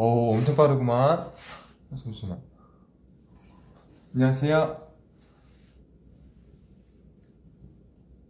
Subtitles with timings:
[0.00, 1.32] 오, 엄청 빠르구만.
[2.00, 2.40] 잠시만.
[4.14, 4.88] 안녕하세요.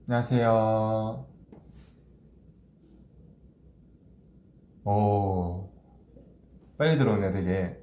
[0.07, 1.27] 안녕하세요.
[4.85, 5.71] 오,
[6.79, 7.79] 빨리 들어오네, 되게.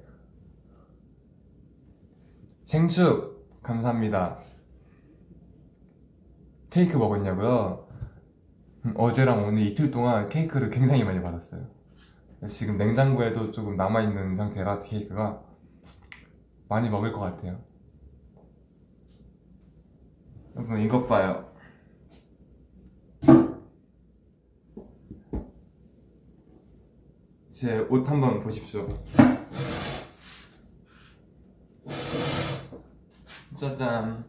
[2.64, 3.62] 생축!
[3.62, 4.40] 감사합니다.
[6.70, 7.86] 케이크 먹었냐고요?
[8.86, 11.75] 음, 어제랑 오늘 이틀 동안 케이크를 굉장히 많이 받았어요.
[12.48, 15.42] 지금 냉장고에도 조금 남아있는 상태라 케이크가
[16.68, 17.60] 많이 먹을 것 같아요.
[20.54, 21.52] 여러분, 이것 봐요.
[27.52, 28.86] 제 옷 한번 보십시오.
[33.56, 34.24] 짜잔.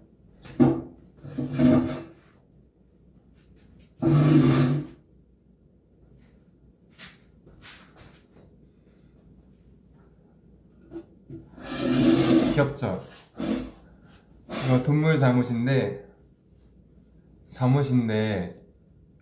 [12.53, 13.03] 귀엽죠?
[15.17, 16.07] 동물 잠옷인데
[17.49, 18.61] 잠옷인데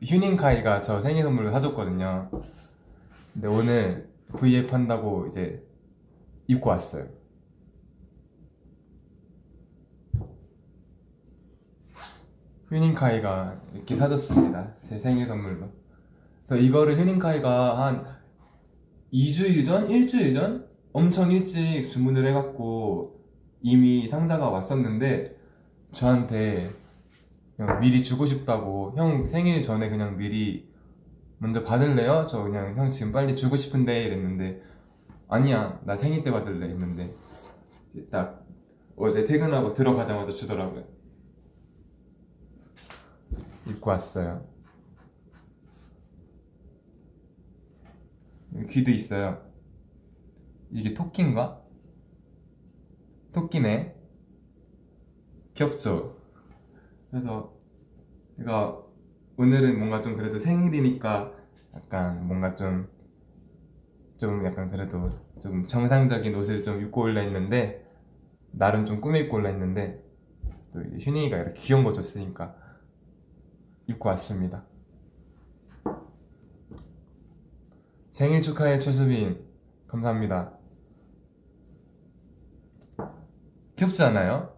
[0.03, 2.29] 휴닝카이가 저 생일 선물로 사줬거든요.
[3.33, 5.65] 근데 오늘 V앱 한다고 이제
[6.47, 7.07] 입고 왔어요.
[12.69, 14.75] 휴닝카이가 이렇게 사줬습니다.
[14.81, 15.69] 제 생일 선물로.
[16.59, 18.05] 이거를 휴닝카이가 한
[19.13, 19.87] 2주일 전?
[19.87, 20.67] 1주일 전?
[20.93, 23.21] 엄청 일찍 주문을 해갖고
[23.61, 25.34] 이미 상자가 왔었는데
[25.95, 26.71] 저한테
[27.55, 30.69] 그냥 미리 주고 싶다고 형 생일 전에 그냥 미리
[31.37, 32.27] 먼저 받을래요?
[32.29, 34.03] 저 그냥 형 지금 빨리 주고 싶은데.
[34.03, 34.61] 이랬는데
[35.29, 36.67] 아니야 나 생일 때 받을래.
[36.67, 37.15] 했는데
[38.11, 38.45] 딱
[38.97, 40.83] 어제 퇴근하고 들어가자마자 주더라고요.
[43.67, 44.45] 입고 왔어요.
[48.69, 49.41] 귀도 있어요.
[50.71, 51.61] 이게 토끼인가?
[53.33, 53.94] 토끼네
[55.55, 56.17] 귀엽죠?
[57.09, 57.53] 그래서
[58.37, 58.77] 제가
[59.37, 61.31] 오늘은 뭔가 좀 그래도 생일이니까
[61.73, 62.89] 약간 뭔가 좀,
[64.17, 65.05] 좀 약간 그래도
[65.41, 67.85] 좀 정상적인 옷을 좀 입고 올라 했는데,
[68.51, 70.03] 나름 좀 꾸밀고 올라 했는데,
[70.73, 72.55] 또 휴닝이가 이렇게 귀여운 거 줬으니까
[73.87, 74.65] 입고 왔습니다.
[78.11, 79.45] 생일 축하해 최수빈.
[79.87, 80.57] 감사합니다.
[83.75, 84.55] 귀엽지 않아요?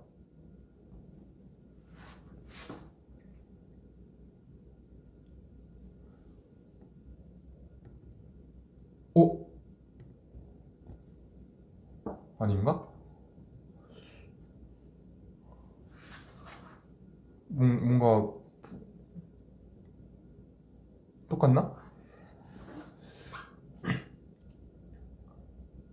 [9.17, 9.47] 오?
[12.39, 12.87] 아닌가?
[17.47, 18.33] 뭔, 뭔가
[21.29, 21.75] 똑같나?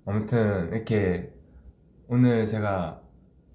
[0.06, 1.34] 아무튼 이렇게
[2.08, 3.02] 오늘 제가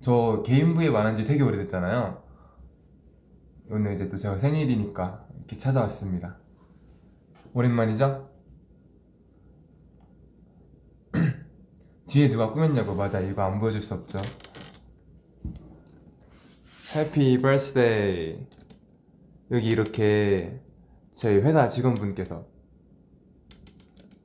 [0.02, 2.24] 저 개인 브이앱 안한 지 되게 오래됐잖아요.
[3.70, 6.38] 오늘 이제 또 제가 생일이니까 이렇게 찾아왔습니다.
[7.54, 8.29] 오랜만이죠?
[12.10, 12.96] 뒤에 누가 꾸몄냐고.
[12.96, 14.20] 맞아 이거 안 보여줄 수 없죠.
[16.96, 18.48] Happy birthday
[19.52, 20.60] 여기 이렇게
[21.14, 22.48] 저희 회사 직원분께서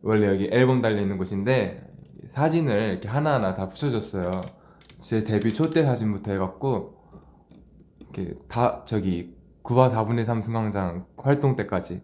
[0.03, 1.87] 원래 여기 앨범 달려있는 곳인데
[2.28, 4.41] 사진을 이렇게 하나하나 다 붙여줬어요.
[4.99, 6.94] 제 데뷔 초 때 사진부터 해갖고
[8.00, 12.00] 이렇게 다 저기 9와 4분의 3 승강장 활동 때까지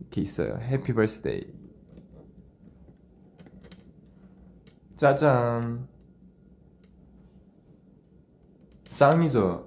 [0.00, 0.58] 이렇게 있어요.
[0.60, 1.69] Happy birthday
[5.00, 5.88] 짜잔.
[8.94, 9.66] 짱이죠?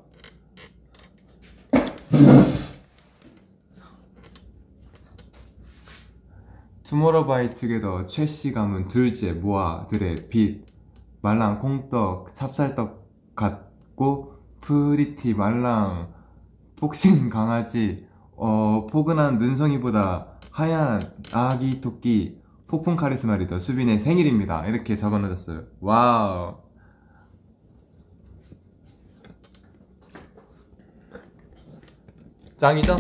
[6.83, 10.68] 투모로우바이투게더 최씨 가문 둘째 모아들의 빛.
[11.24, 16.13] 말랑 콩떡 찹쌀떡 같고 pretty 말랑
[16.75, 18.07] 폭신 강아지.
[18.35, 21.01] 어 포근한 눈송이보다 하얀
[21.31, 22.43] 아기 토끼
[22.73, 24.65] 폭풍 카리스마 리더 수빈의 생일입니다.
[24.65, 25.61] 이렇게 적어놓으셨어요.
[25.79, 26.55] 와우.
[32.57, 32.95] 짱이죠?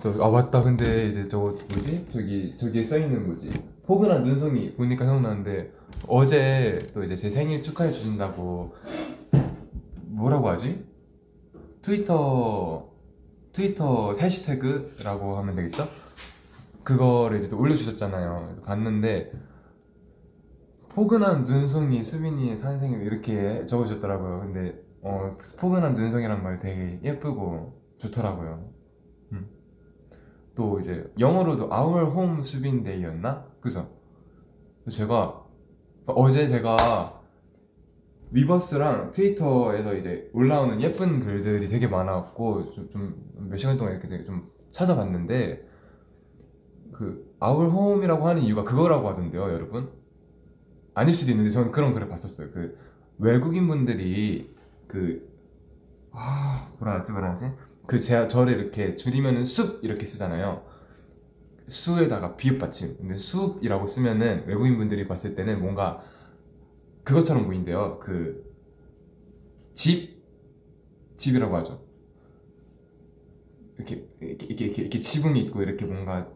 [0.00, 2.06] 저, 아 맞다 근데 이제 저거 뭐지?
[2.12, 3.50] 저기 저기에 써 있는 거지
[3.86, 5.72] 포근한 눈송이 보니까 생각나는데
[6.06, 8.76] 어제 또 이제 제 생일 축하해 주신다고
[10.04, 10.86] 뭐라고 하지?
[11.82, 12.93] 트위터
[13.54, 15.88] 트위터 해시태그라고 하면 되겠죠?
[16.82, 18.62] 그거를 이제 또 올려주셨잖아요.
[18.64, 19.32] 봤는데
[20.90, 24.40] 포근한 눈송이 수빈이의 탄생을 이렇게 적어주셨더라고요.
[24.40, 28.70] 근데 어, 포근한 눈송이란 말 되게 예쁘고 좋더라고요.
[29.32, 29.48] 음.
[30.54, 33.46] 또 이제 영어로도 Our Home 수빈 Day였나?
[33.60, 33.88] 그죠?
[34.90, 35.42] 제가
[36.06, 37.22] 어제 제가
[38.34, 45.68] 위버스랑 트위터에서 이제 올라오는 예쁜 글들이 되게 많아갖고 좀몇 시간 동안 이렇게 되게 좀 찾아봤는데
[46.92, 49.88] 그 Our Home이라고 하는 이유가 그거라고 하던데요, 여러분.
[50.94, 52.50] 아닐 수도 있는데 저는 그런 글을 봤었어요.
[52.50, 52.76] 그
[53.18, 54.52] 외국인 분들이
[54.88, 55.32] 그
[56.12, 57.50] 아, 뭐라 하지, 뭐라 하지?
[57.86, 60.62] 그 제, 저를 이렇게 줄이면은 숲 이렇게 쓰잖아요.
[61.68, 62.96] 수에다가 비읍 받침.
[62.96, 66.02] 근데 숲이라고 쓰면은 외국인 분들이 봤을 때는 뭔가
[67.04, 67.98] 그것처럼 보인대요.
[68.00, 68.44] 그
[69.74, 70.22] 집,
[71.16, 71.82] 집이라고 하죠.
[73.76, 76.28] 이렇게 이렇게 이렇게 이렇게, 이렇게 지붕이 있고 이렇게 뭔가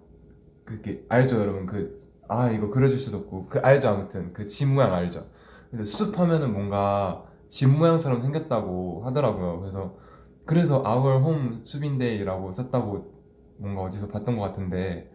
[0.65, 1.67] 그렇게 알죠, 여러분?
[1.67, 1.99] 그
[2.31, 5.31] 아 이거 그려줄 수도 없고 그 알죠, 아무튼 그 집 모양 알죠.
[5.71, 9.61] 그래서 숲 하면은 뭔가 집 모양처럼 생겼다고 하더라고요.
[9.61, 9.97] 그래서
[10.45, 13.15] 그래서 Our Home 숲인데이라고 썼다고
[13.59, 15.11] 뭔가 어디서 봤던 것 같은데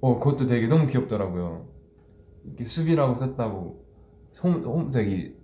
[0.00, 1.68] 어 그것도 되게 너무 귀엽더라고요.
[2.44, 3.83] 이렇게 숲이라고 썼다고
[4.42, 5.36] 홈, 홈 저기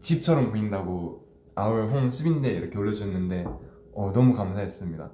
[0.00, 1.26] 집처럼 보인다고
[1.58, 3.44] Our Home 숲인데 이렇게 올려주셨는데
[3.94, 5.10] 어 너무 감사했습니다.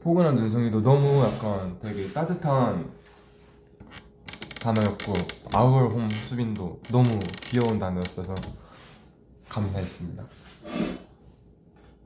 [0.00, 2.90] 포근한 눈송이도 너무 약간 되게 따뜻한
[4.60, 5.12] 단어였고
[5.56, 8.34] Our Home 수빈도 너무 귀여운 단어였어서
[9.48, 10.24] 감사했습니다.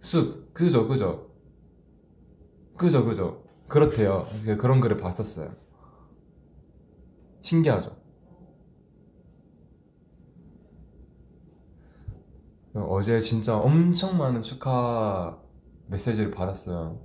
[0.01, 1.29] 숲 그죠 그죠
[2.77, 4.27] 그죠 그죠 그렇대요.
[4.59, 5.55] 그런 글을 봤었어요.
[7.43, 7.96] 신기하죠.
[12.85, 15.39] 어제 진짜 엄청 많은 축하
[15.87, 17.01] 메시지를 받았어요.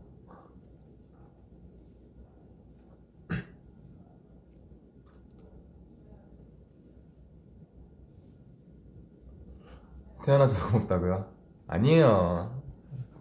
[10.26, 11.26] 태어나줘서 고맙다고요?
[11.68, 12.62] 아니에요.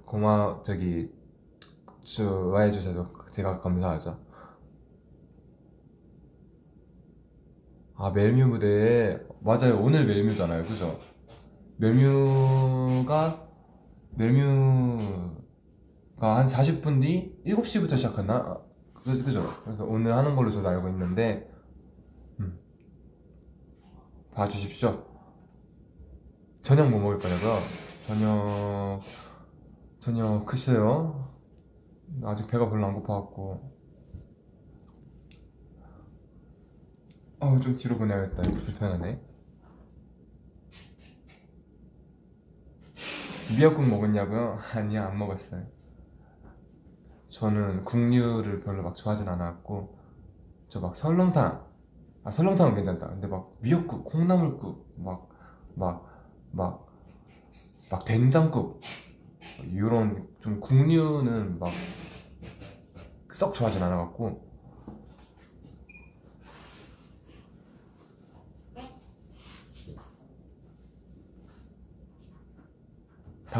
[0.04, 1.08] 고마 저기
[2.02, 4.18] 좋아해 주셔서 제가 감사하죠.
[7.96, 10.98] 아 멜뮤 무대에 맞아요 오늘 멜뮤잖아요 그죠?
[11.80, 13.48] 멜뮤가
[14.10, 15.40] 멜뮤가
[16.36, 18.34] 한 40분 뒤 7시부터 시작했나?
[18.34, 18.60] 아,
[18.92, 19.42] 그- 그죠?
[19.64, 21.50] 그래서 오늘 하는 걸로 저도 알고 있는데
[22.38, 22.58] 음.
[24.34, 25.06] 봐주십시오
[26.62, 27.58] 저녁 뭐 먹을 거냐고요?
[28.06, 29.00] 저녁
[30.00, 31.30] 저녁 글쎄요
[32.22, 33.70] 아직 배가 별로 안 고파갖고
[37.40, 39.29] 어좀 뒤로 보내야겠다 이거 불편하네
[43.56, 44.58] 미역국 먹었냐고요?
[44.74, 45.64] 아니요 안 먹었어요.
[47.30, 49.98] 저는 국류를 별로 막 좋아하진 않았고
[50.68, 51.64] 저 막 설렁탕.
[52.24, 53.08] 아 설렁탕은 괜찮다.
[53.08, 55.28] 근데 막 미역국 콩나물국 막
[55.76, 56.04] 막
[56.52, 56.86] 막
[57.90, 58.80] 막 된장국
[59.64, 61.70] 이런 좀 국류는 막
[63.32, 64.49] 썩 좋아하진 않아갖고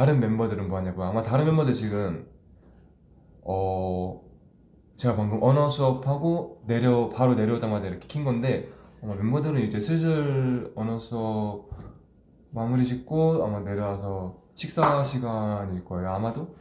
[0.01, 2.27] 다른 멤버들은 뭐 하냐고 아마 다른 멤버들 지금
[3.43, 4.19] 어
[4.97, 8.71] 제가 방금 언어 수업하고 내려 바로 내려오자마자 이렇게 킨 건데
[9.03, 11.69] 아마 멤버들은 이제 슬슬 언어 수업
[12.51, 16.57] 마무리 짓고 아마 내려와서 식사 시간일 거예요 아마도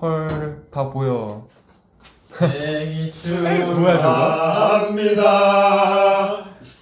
[0.00, 1.48] 헐 다 보여
[2.20, 3.10] 생일?
[3.74, 4.54] 축하합니다.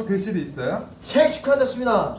[0.10, 0.90] 어 글씨도 있어요?
[1.02, 2.16] 생일 수민아.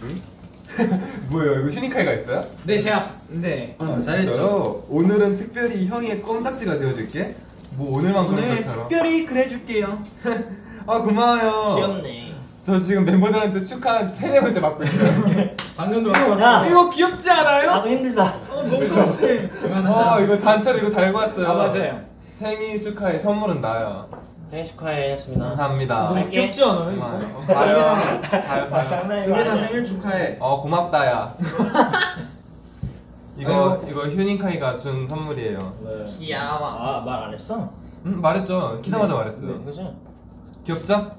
[1.28, 2.40] 뭐예요 이거 휴닝카이가 있어요?
[2.64, 3.76] 네, 제가 네.
[3.78, 4.82] 아, 진짜요?
[4.88, 7.36] 오늘은 특별히 형의 껌딱지가 되어줄게
[7.76, 10.02] 뭐 오늘만 그런 오늘 것처럼 특별히 그래줄게요.
[10.86, 12.34] 아 고마워요 귀엽네.
[12.64, 16.10] 저 지금 멤버들한테 축하 세네 번째 받고 있어요 방금도
[16.40, 17.66] 야, 이거 귀엽지 않아요?
[17.70, 18.24] 나도 힘들다.
[18.50, 19.50] 어, 너무 그렇지.
[19.84, 22.00] 아 이거 단체로 이거 달고 왔어요 아, 맞아요.
[22.38, 24.08] 생일 축하해 선물은 나요
[24.52, 25.48] 생일 축하해 수민아.
[25.48, 26.28] 감사합니다 너무 갈게.
[26.42, 27.36] 귀엽지 않아요, 고마워요.
[27.36, 27.76] 어, 봐요
[28.68, 30.36] 봐요 봐요 수민아 생일 축하해.
[30.40, 31.34] 어 고맙다 야
[33.38, 35.58] 이거 이거 휴닝카이가 준 선물이에요
[36.18, 36.66] 귀여워.
[36.68, 37.66] 아말 안 했어?
[38.04, 39.94] 응 말했죠 키자마자 말했어요 네, 그죠?
[40.64, 41.10] 귀엽죠?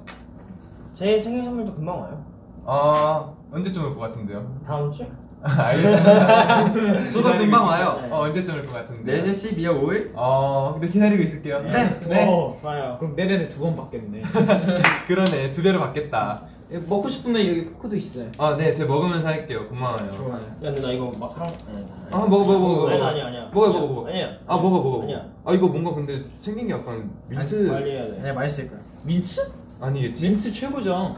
[0.94, 2.24] 제 생일 선물도 금방 와요.
[2.68, 4.46] 아 언제쯤 올 것 같은데요?
[4.64, 5.08] 다음 주?
[5.44, 7.12] 알겠습니다.
[7.12, 8.00] 저도 금방 와요.
[8.02, 8.10] 네.
[8.12, 9.18] 어, 언제쯤 올 것 같은데?
[9.18, 10.12] 내년 12월 5일?
[10.16, 11.62] 어, 근데 기다리고 있을게요.
[11.62, 12.00] 네.
[12.08, 12.28] 네.
[12.28, 12.96] 오, 좋아요.
[13.00, 14.22] 그럼 내년에 두 번 받겠네.
[15.08, 16.44] 그러네, 두 배로 받겠다.
[16.88, 18.28] 먹고 싶으면 여기 포크도 있어요.
[18.38, 19.68] 아, 네, 제가 먹으면서 할게요.
[19.70, 20.12] 고마워요.
[20.12, 20.34] 좋아요.
[20.42, 22.88] 야, 근데 나 이거 마카롱 아니, 아, 먹어, 먹어, 먹어.
[22.88, 23.10] 아니, 먹어.
[23.10, 23.50] 아니, 아니야.
[23.54, 23.80] 먹어, 아니야.
[23.82, 24.08] 먹어, 먹어.
[24.10, 24.28] 아니야.
[24.48, 25.04] 아, 먹어, 먹어.
[25.04, 25.26] 아니야.
[25.46, 28.20] 아, 이거 뭔가 근데 생긴 게 약간 민트 빨리 해야 돼.
[28.24, 28.80] 네 맛있을 거야.
[29.04, 29.42] 민트?
[29.82, 30.30] 아니겠지?
[30.30, 31.16] 민트 최고죠.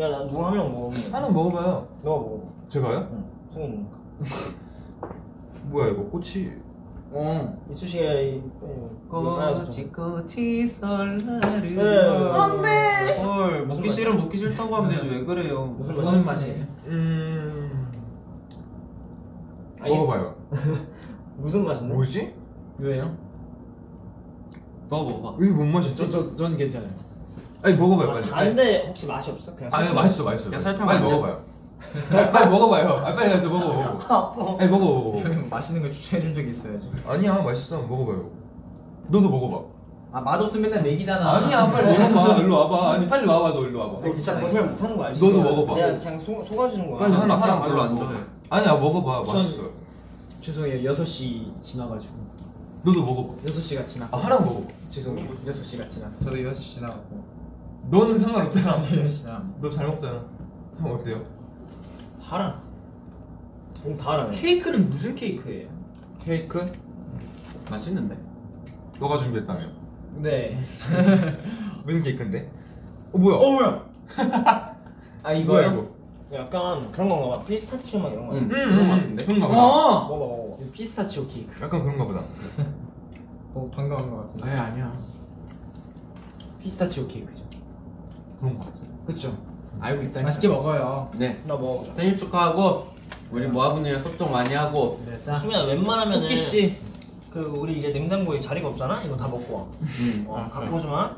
[0.00, 0.90] 야, 나 누구 한명 먹으면.
[1.02, 1.10] 돼.
[1.10, 1.88] 하나 먹어봐요.
[2.02, 2.51] 너가 먹어.
[2.72, 3.06] 제가요?
[3.12, 3.24] 응.
[3.52, 3.98] 생겼니까.
[5.68, 6.50] 뭐야 이거 꽃이?
[7.10, 7.62] 어.
[7.70, 8.40] 이수 씨가 이
[9.10, 12.30] 꽃이 꽃이 설날을 네.
[12.32, 13.22] 안돼.
[13.22, 16.66] 헐 먹기 싫으면 먹기 싫다고 하면 되지 왜 그래요 무슨 맛이지?
[16.86, 17.92] 음.
[19.78, 20.34] 먹어봐요.
[21.36, 21.92] 무슨 맛인데?
[21.94, 22.34] 뭐지?
[22.78, 23.14] 왜요?
[24.88, 26.08] 너 먹어봐 이게 뭔 맛이죠?
[26.08, 26.90] 저저전 괜찮아요.
[27.62, 28.26] 아니 먹어봐요 아, 빨리.
[28.30, 29.54] 다른데 혹시 맛이 없어?
[29.54, 29.92] 그냥 아니.
[29.92, 30.50] 맛있어 맛있어.
[30.54, 31.14] 야, 설탕 빨리 맛이야?
[31.16, 31.51] 먹어봐요.
[32.32, 32.88] 빨리, 먹어봐요.
[33.04, 34.56] 아 빨리 가서 먹어.
[34.58, 35.10] 아니 먹어 먹어.
[35.18, 35.18] 먹어.
[35.28, 36.90] 형 맛있는 거 추천해 준 적 있어야지.
[37.06, 38.30] 아니야 맛있어 먹어봐요.
[39.08, 39.66] 너도 먹어봐.
[40.12, 41.36] 아 맛없으면 맨날 내기잖아.
[41.38, 42.36] 아니야 빨리 먹어봐.
[42.40, 42.92] 일로 와봐.
[42.94, 44.06] 아니 빨리 와봐 너 일로 와봐.
[44.08, 45.24] 너 진짜 거짓말 못하는 거 알지?
[45.26, 45.74] 너도 먹어봐.
[45.74, 47.00] 내가 그냥 속, 속아주는 거야.
[47.00, 48.04] 빨리 하나 하나 별로 안 먹어.
[48.06, 48.24] 좋아해.
[48.50, 49.62] 아니야 먹어봐 전- 맛있어.
[50.40, 50.90] 죄송해요.
[50.92, 52.14] 6시 지나가지고.
[52.84, 53.34] 너도 먹어봐.
[53.44, 54.08] 6시가 지나.
[54.10, 54.62] 아 하나 먹어.
[54.90, 55.28] 죄송해요.
[55.46, 56.24] 6시가 지났어.
[56.24, 57.22] 저도 6시 지나갔고.
[57.90, 58.78] 너는 상관없잖아.
[58.78, 59.42] 6시 지나.
[59.60, 60.24] 너잘 먹잖아.
[60.80, 61.20] 형 어때요?
[62.32, 62.58] 달아.
[63.84, 64.34] 응, 달아네.
[64.40, 65.68] 케이크는 무슨 케이크예요?
[66.18, 66.72] 케이크?
[67.70, 68.16] 맛있는데
[68.98, 69.66] 너가 준비했다며.
[70.16, 70.58] 네.
[71.84, 72.50] 무슨 케이크인데?
[73.12, 73.36] 어 뭐야?
[73.36, 73.86] 뭐야?
[75.22, 75.72] 아 뭐야 이거요?
[75.72, 76.38] 이거?
[76.38, 77.44] 약간 그런 건가 봐.
[77.44, 78.34] 피스타치오 막 이런 거.
[78.34, 78.38] 응.
[78.44, 79.24] 음, 그런 거 같은데?
[79.26, 79.60] 그런가 보다.
[79.62, 80.08] 어.
[80.08, 80.58] 먹어 먹어.
[80.72, 81.62] 피스타치오 케이크.
[81.62, 82.22] 약간 그런가 보다.
[83.52, 84.48] 어한거 같은데.
[84.48, 84.98] 아니 아니야.
[86.62, 87.44] 피스타치오 케이크죠.
[88.40, 88.80] 그런 거 같아.
[89.06, 89.51] 그쵸?
[89.80, 90.22] 알고 있다.
[90.22, 91.10] 맛있게 먹어요.
[91.14, 91.92] 네 나 먹어보자.
[91.96, 92.88] 생일 축하하고
[93.30, 95.34] 우리 모아분들이랑 소통 많이 하고 네, 자.
[95.34, 96.76] 수민아 웬만하면은 토끼 씨.
[97.30, 99.02] 그 우리 이제 냉장고에 자리가 없잖아.
[99.04, 99.64] 이거 다 먹고 와.
[99.80, 100.24] 음.
[100.28, 101.14] 어, 갖고 오지 마.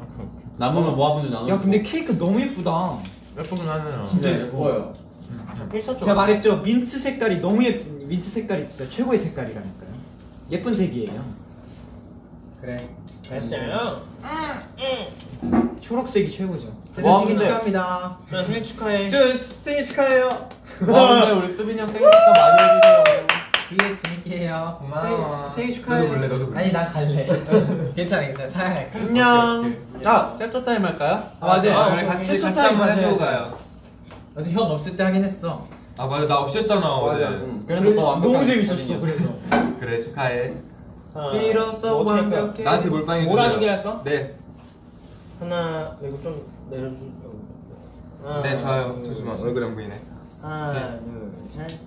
[0.56, 2.96] 남으면 모아분들 나눠 야 근데 케이크 너무 예쁘다.
[3.36, 4.06] 예쁘긴 하네요.
[4.06, 4.92] 진짜 네, 예뻐요.
[5.72, 6.00] 피스타치오.
[6.00, 6.58] 제가 말했죠.
[6.58, 9.94] 민트 색깔이 너무 예 민트 색깔이 진짜 최고의 색깔이라니까요.
[10.52, 11.24] 예쁜 색이에요.
[12.60, 12.88] 그래.
[13.28, 14.02] 됐어요.
[15.80, 16.68] 초록색이 최고죠.
[17.02, 18.18] 와, 생일 근데- 축하합니다.
[18.30, 19.08] 자 생일 축하해.
[19.08, 20.28] 저 생일 축하해요.
[20.80, 23.04] 모아분들 우리 수빈이 형 생일 축하 많이 해주세요
[23.68, 24.76] 되게 재밌게 해요.
[24.80, 25.48] 고마워.
[25.50, 26.00] 생일- 생일 축하해.
[26.02, 26.28] 너도 볼래?
[26.28, 26.60] 너도 볼래?
[26.60, 27.26] 아니 난 갈래.
[27.96, 28.98] 괜찮아 괜찮아 사양할게.
[28.98, 31.22] 안녕 아 캡처 타임 할까요?
[31.40, 31.72] 아, 맞아요.
[31.76, 33.18] 아, 아, 우리 같이 캡처 같이 타임 한번 해주고 하셔야죠.
[33.50, 33.58] 가요
[34.36, 35.66] 어제 형 없을 때 하긴 했어.
[35.96, 37.24] 아 맞아 나 없었잖아 어제.
[37.24, 37.62] 응.
[37.66, 39.00] 그래서 더 완벽하게 너무 재밌었어.
[39.00, 39.24] 그래서.
[39.80, 40.52] 그래 축하해.
[41.12, 42.12] 자, 비로소 뭐?
[42.12, 42.62] 완벽해.
[42.64, 43.32] 나한테 몰빵해 주세요.
[43.34, 44.00] 오라지게 할까?
[44.04, 44.34] 네.
[45.40, 47.10] 하나 이거 좀 내려주.
[48.22, 48.94] 하나, 네 좋아요.
[48.94, 49.44] 둘, 잠시만 셋.
[49.46, 50.00] 얼굴 안 보이네.
[50.40, 51.00] 하나 네.
[51.00, 51.32] 둘
[51.68, 51.80] 셋.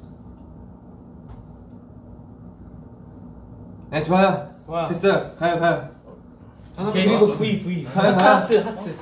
[3.90, 4.50] 네 좋아요.
[4.68, 4.88] 와.
[4.88, 5.34] 됐어요.
[5.36, 5.90] 가요 가요.
[6.94, 7.34] 그리고.
[7.36, 7.84] V V.
[7.86, 8.36] 가요, 하트 가요.
[8.36, 8.96] 하트 하트.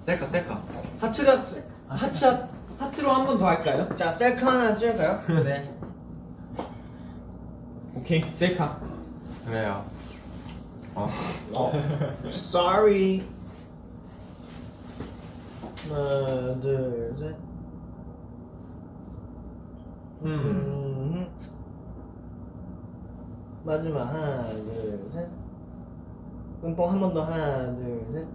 [0.00, 0.62] 셀카 셀카
[1.00, 2.46] 하트가 하트 하트
[2.78, 3.88] 하트로 한 번 더 할까요?
[3.96, 5.20] 자 셀카 하나 찍을까요?
[5.44, 5.74] 네.
[7.94, 8.78] 오케이 셀카.
[9.44, 9.84] 그래요.
[10.98, 11.08] 어.
[11.54, 11.72] 어.
[12.28, 13.22] Sorry.
[15.88, 17.36] 하나 둘 셋.
[20.22, 20.26] 음.
[20.26, 21.28] 음.
[23.64, 25.28] 마지막 하나 둘 셋.
[26.60, 28.26] 뿜뽕 한 번 더 하나 둘 셋.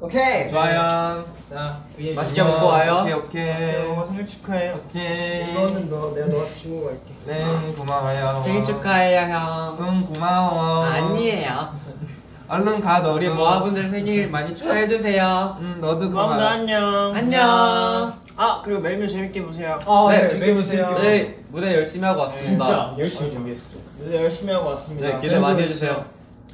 [0.00, 0.48] 오케이.
[0.50, 1.24] 좋아요.
[1.50, 3.00] 자 위에 맛있게 먹고 와요.
[3.02, 3.76] 오케이 오케이.
[3.86, 4.72] 어, 생일 축하해.
[4.72, 5.50] 오케이.
[5.50, 7.00] 이거는 너 내가 너한테 주고 갈게.
[7.26, 7.44] 네
[7.76, 8.42] 고마워요.
[8.44, 10.84] 생일 축하해요 형 응 고마워.
[10.84, 11.74] 아니에요
[12.48, 13.14] 얼른 가 너도.
[13.16, 16.48] 우리 모아분들 생일 많이 축하해 주세요 응 너도 고마워 고마워.
[16.48, 17.12] 안녕.
[17.14, 19.80] 안녕 아 그리고 매일매일 재밌게 보세요.
[19.84, 20.96] 아, 네, 네, 매일 보세요.
[21.02, 23.78] 네 무대 열심히 하고 왔습니다 진짜 열심히 준비했어.
[23.98, 25.08] 네, 열심히 하고 왔습니다.
[25.08, 26.04] 네 기대 많이 해주세요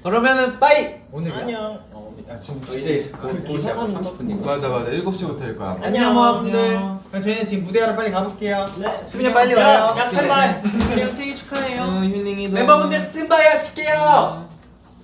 [0.02, 1.38] 그러면은 bye 오늘이야.
[1.40, 1.78] 안녕.
[2.26, 5.78] 어, 아, 지금 이제 그 기사하는 30분인가 맞아 맞아 7시부터일 거야.
[5.82, 6.78] 안녕 모아분들
[7.08, 8.70] 그럼 저희는 지금 무대하러 빨리 가볼게요.
[8.78, 9.04] 네.
[9.06, 9.94] 수빈이 형 빨리 야, 와요.
[9.98, 10.52] 야 스탠바이.
[11.02, 11.82] 형 생일 축하해요.
[11.82, 12.54] 응 휴닝이도.
[12.54, 14.48] 멤버분들 스탠바이 하실게요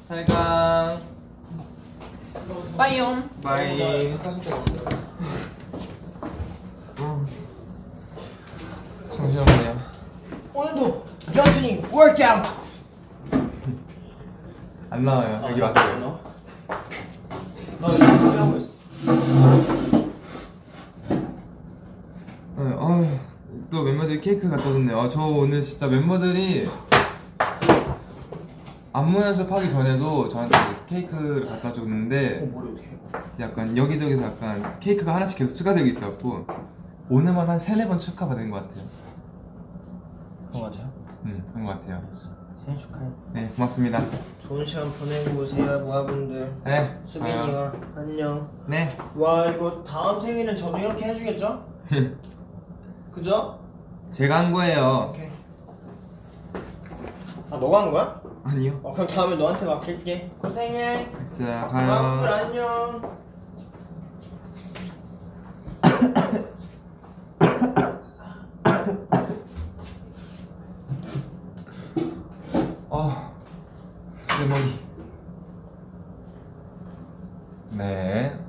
[0.09, 1.01] 잘가.
[2.79, 3.29] bye용.
[3.43, 4.09] Bye.
[7.01, 7.27] 음.
[9.13, 9.81] 정신없네요.
[10.55, 12.47] 오늘도 여준이 워크아웃.
[14.89, 15.47] 안 나와요.
[15.51, 16.19] 여기 왔어요.
[17.81, 18.79] 나 지금 하고 있어.
[22.57, 22.75] 네,
[23.71, 25.01] 또 멤버들이 케이크 갖다 줬네요.
[25.01, 26.69] 아, 저 오늘 진짜 멤버들이
[28.93, 30.59] 안무 연습하기 전에도 저한테
[30.89, 32.91] 케이크를 갖다 줬는데 어떻게?
[33.39, 36.47] 약간 여기저기서 약간 케이크가 하나씩 계속 추가되고 있어갖고
[37.09, 38.85] 오늘만 한 세네 번 축하받은 것 같아요.
[40.49, 40.91] 그거 맞아요?
[41.25, 42.03] 음, 그런 것 같아요.
[42.79, 43.05] 축하해.
[43.33, 44.01] 네, 고맙습니다.
[44.41, 46.53] 좋은 시간 보내고 오세요, 모아분들.
[46.65, 46.99] 네.
[47.05, 48.49] 수빈이와 안녕.
[48.67, 51.65] 네, 와 이거 다음 생일은 저도 이렇게 해주겠죠?
[53.13, 53.59] 그죠?
[54.11, 55.11] 제가 한 거예요.
[55.13, 55.29] 오케이.
[57.51, 58.21] 아 너가 한 거야?
[58.45, 58.79] 아니요.
[58.83, 60.31] 어 그럼 다음에 너한테 맡길게.
[60.41, 61.11] 고생해.
[61.39, 62.47] 자, 모아분들 가요.
[62.47, 63.21] 안녕.
[72.91, 73.33] 어,
[74.41, 74.73] 내 머리.
[77.77, 78.41] 네.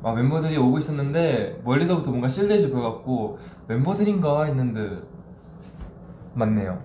[0.00, 5.02] 막 멤버들이 오고 있었는데 멀리서부터 뭔가 실내에서 보여갖고 멤버들인가 했는데
[6.34, 6.80] 맞네요.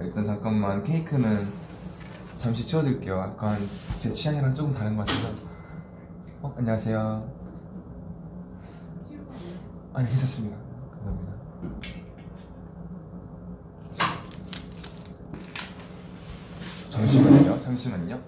[0.00, 1.46] 일단 잠깐만 케이크는
[2.38, 3.18] 잠시 치워드릴게요.
[3.18, 3.58] 약간
[3.98, 5.28] 제 취향이랑 조금 다른 것 같아서.
[6.40, 7.30] 어 안녕하세요.
[9.92, 10.56] 아니 괜찮습니다.
[10.92, 12.01] 감사합니다.
[17.02, 17.60] 잠시만요.
[17.60, 18.20] 잠시만요.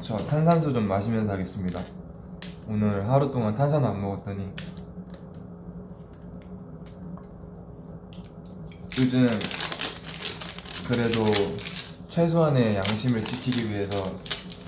[0.00, 1.80] 저 탄산수 좀 마시면서 하겠습니다.
[2.70, 4.50] 오늘 하루 동안 탄산 안 먹었더니
[8.96, 9.26] 요즘
[10.88, 11.24] 그래도
[12.08, 14.04] 최소한의 양심을 지키기 위해서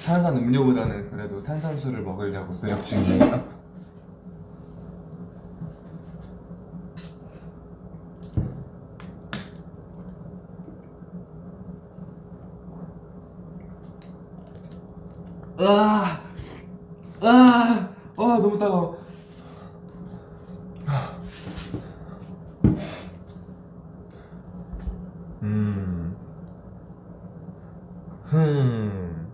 [0.05, 3.57] 탄산 음료보다는 그래도 탄산수를 먹으려고 노력 중이에요.
[15.61, 16.21] 으아,
[17.23, 19.07] 으아, 아 너무 따가워.
[25.43, 26.17] 음.
[28.25, 29.27] 흠.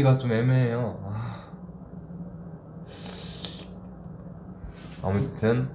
[0.00, 0.98] 음, 머리가 좀 애매해요.
[1.04, 1.44] 아.
[5.02, 5.68] 아무튼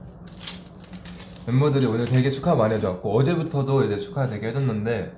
[1.47, 5.15] 멤버들이 오늘 되게 축하 많이 해줬고 어제부터도 이제 축하 되게 해줬는데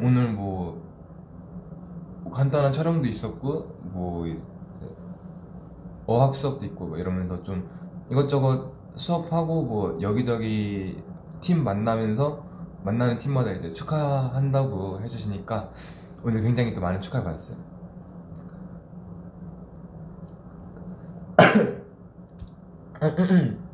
[0.00, 0.82] 오늘 뭐,
[2.22, 4.26] 뭐 간단한 촬영도 있었고 뭐
[6.06, 7.68] 어학 수업도 있고 뭐 이러면서 좀
[8.10, 11.02] 이것저것 수업하고 뭐 여기저기
[11.40, 12.44] 팀 만나면서
[12.84, 15.70] 만나는 팀마다 이제 축하한다고 해주시니까
[16.22, 17.56] 오늘 굉장히 또 많은 축하를 받았어요.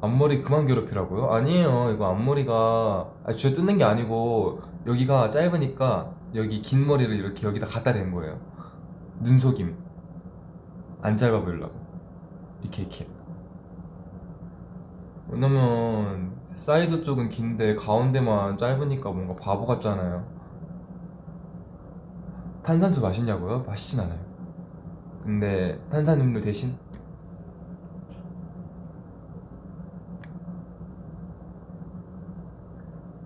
[0.00, 1.30] 앞머리 그만 괴롭히라고요?
[1.30, 1.92] 아니에요.
[1.94, 7.92] 이거 앞머리가 아, 쥐어 뜯는 게 아니고 여기가 짧으니까 여기 긴 머리를 이렇게 여기다 갖다
[7.92, 8.38] 댄 거예요.
[9.20, 9.76] 눈속임.
[11.00, 11.72] 안 짧아 보이려고.
[12.62, 13.06] 이렇게 이렇게.
[15.28, 20.24] 왜냐면 사이드 쪽은 긴데 가운데만 짧으니까 뭔가 바보 같잖아요.
[22.62, 23.64] 탄산수 마시냐고요?
[23.64, 24.18] 마시진 않아요.
[25.22, 26.76] 근데 탄산음료 대신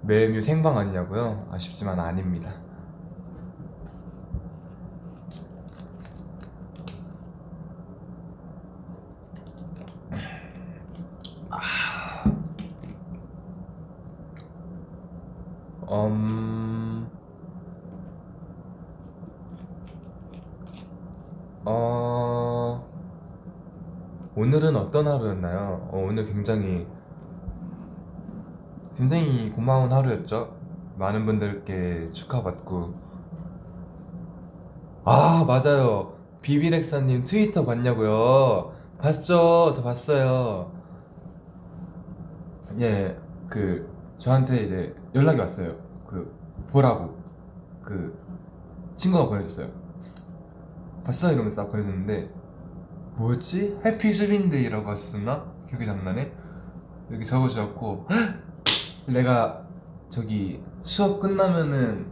[0.03, 1.49] 메뉴 생방 아니냐고요?
[1.51, 2.51] 아쉽지만 아닙니다.
[15.91, 17.09] 음...
[21.65, 22.85] 어...
[24.37, 25.89] 오늘은 어떤 하루였나요?
[25.91, 26.87] 어, 오늘 굉장히
[28.97, 30.59] 굉장히 고마운 하루였죠.
[30.99, 32.93] 많은 분들께 축하받고
[35.05, 38.73] 아 맞아요 비비렉사님 트위터 봤냐고요?
[38.99, 40.73] 봤죠 저 봤어요
[42.79, 45.77] 예그 저한테 이제 연락이 왔어요
[46.07, 46.35] 그
[46.71, 47.17] 보라고
[47.83, 48.19] 그
[48.97, 49.69] 친구가 보내줬어요
[51.05, 52.31] 봤어 이러면서 딱 보내줬는데
[53.17, 53.79] 뭐였지?
[53.85, 55.45] 해피 수빈데이라고 하셨었나?
[55.69, 56.33] 기억이 나네
[57.11, 58.07] 여기 적어주셨고
[59.09, 59.67] 내가
[60.11, 62.07] 저기 수업 끝나면은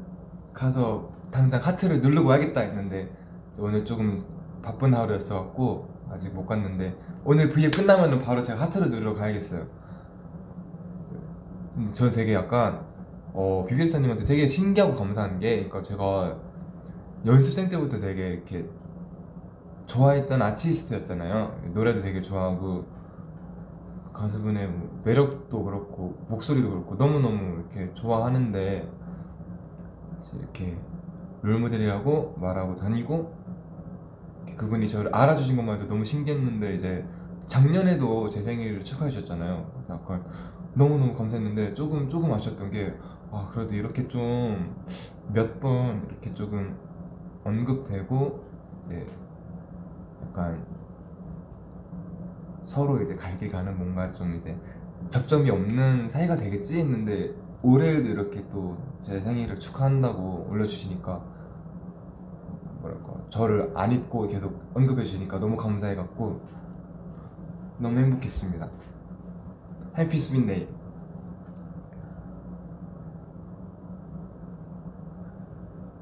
[0.52, 3.14] 가서 당장 하트를 누르고 와야겠다 했는데
[3.58, 4.24] 오늘 조금
[4.62, 9.66] 바쁜 하루였어갖고 아직 못 갔는데 오늘 V앱 끝나면은 바로 제가 하트를 누르러 가야겠어요.
[11.76, 12.80] 근데 저 되게 약간
[13.34, 16.36] 어 비비리사님한테 되게 신기하고 감사한 게 그러니까 제가
[17.26, 18.66] 연습생 때부터 되게 이렇게
[19.86, 21.72] 좋아했던 아티스트였잖아요.
[21.74, 22.86] 노래도 되게 좋아하고
[24.14, 28.90] 가수분의 뭐 매력도 그렇고 목소리도 그렇고 너무너무 이렇게 좋아하는데
[30.38, 30.78] 이렇게
[31.42, 33.36] 롤모델이라고 말하고 다니고
[34.56, 37.06] 그분이 저를 알아주신 것만 해도 너무 신기했는데 이제
[37.46, 39.84] 작년에도 제 생일을 축하해 주셨잖아요.
[39.90, 40.24] 약간
[40.76, 42.94] 너무너무 감사했는데 조금 조금 아쉬웠던 게
[43.32, 44.74] 아, 그래도 이렇게 좀
[45.32, 46.76] 몇 번 이렇게 조금
[47.44, 48.44] 언급되고
[48.86, 49.04] 이제
[50.22, 50.64] 약간
[52.64, 54.56] 서로 이제 갈 길 가는 뭔가 좀 이제
[55.10, 61.22] 접점이 없는 사이가 되겠지 했는데 올해에도 이렇게 또 제 생일을 축하한다고 올려주시니까
[62.80, 66.40] 뭐랄까 저를 안 잊고 계속 언급해 주시니까 너무 감사해갖고
[67.78, 68.68] 너무 행복했습니다.
[69.98, 70.68] happy 수빈 day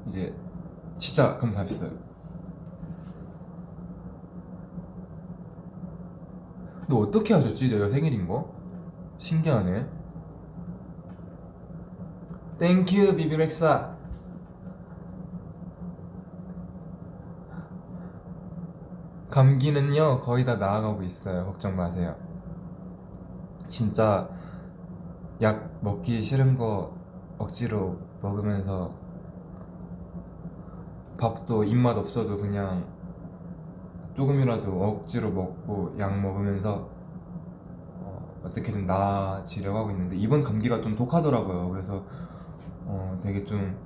[0.07, 0.35] 이제
[0.97, 1.91] 진짜 감사했어요.
[6.87, 7.69] 너 어떻게 아셨지?
[7.69, 8.53] 내가 생일인 거?
[9.17, 9.87] 신기하네.
[12.59, 13.95] Thank you Bebe Rexha.
[19.29, 21.45] 감기는요 거의 다 나아가고 있어요.
[21.45, 22.24] 걱정 마세요.
[23.67, 24.29] 진짜
[25.41, 26.95] 약 먹기 싫은 거
[27.37, 28.93] 억지로 먹으면서
[31.17, 32.85] 밥도 입맛 없어도 그냥
[34.15, 36.89] 조금이라도 억지로 먹고 약 먹으면서
[37.99, 41.69] 어, 어떻게든 나아지려고 하고 있는데 이번 감기가 좀 독하더라고요.
[41.69, 42.03] 그래서
[42.85, 43.77] 어, 되게 좀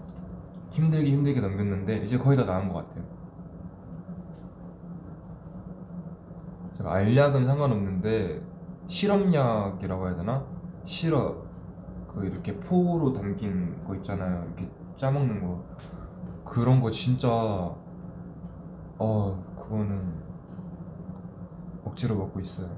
[0.69, 3.03] 힘들게 힘들게 넘겼는데 이제 거의 다 나은 것 같아요.
[6.77, 8.48] 제가 알약은 상관없는데
[8.89, 10.43] 실험약이라고 해야 되나?
[10.85, 11.43] 실어
[12.07, 14.43] 그 이렇게 포로 담긴 거 있잖아요.
[14.47, 15.63] 이렇게 짜먹는 거
[16.43, 17.29] 그런 거 진짜
[18.97, 20.13] 어 그거는
[21.85, 22.69] 억지로 먹고 있어요.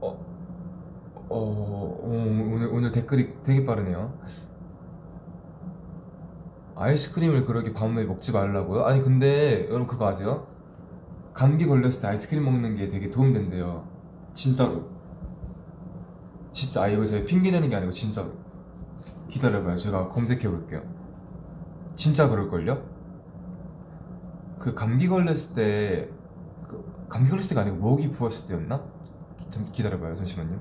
[0.00, 0.18] 어, 어,
[1.30, 4.12] 어, 오늘 오늘 댓글이 되게 빠르네요.
[6.84, 8.84] 아이스크림을 그렇게 밤에 먹지 말라고요?
[8.84, 10.46] 아니 근데 여러분 그거 아세요?
[11.32, 13.88] 감기 걸렸을 때 아이스크림 먹는 게 되게 도움된대요.
[14.34, 14.90] 진짜로.
[16.52, 18.32] 진짜 아 이거 제가 핑계 대는 게 아니고 진짜로.
[19.28, 19.76] 기다려봐요.
[19.78, 20.82] 제가 검색해 볼게요.
[21.96, 22.94] 진짜 그럴걸요?
[24.58, 26.10] 그 감기 걸렸을 때,
[26.68, 28.82] 그 감기 걸렸을 때가 아니고 목이 부었을 때였나?
[29.38, 30.14] 기, 잠, 기다려봐요.
[30.16, 30.58] 잠시만요.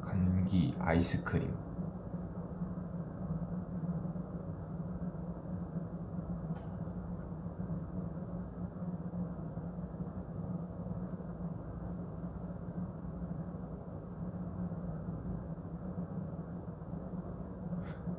[0.00, 1.57] 감기 아이스크림.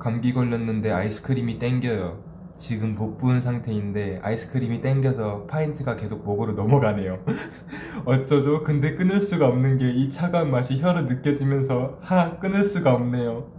[0.00, 2.28] 감기 걸렸는데 아이스크림이 땡겨요.
[2.56, 7.24] 지금 못 부은 상태인데 아이스크림이 땡겨서 파인트가 계속 목으로 넘어가네요.
[8.04, 8.64] 어쩌죠?
[8.64, 13.50] 근데 끊을 수가 없는 게 이 차가운 맛이 혀로 느껴지면서 하 끊을 수가 없네요.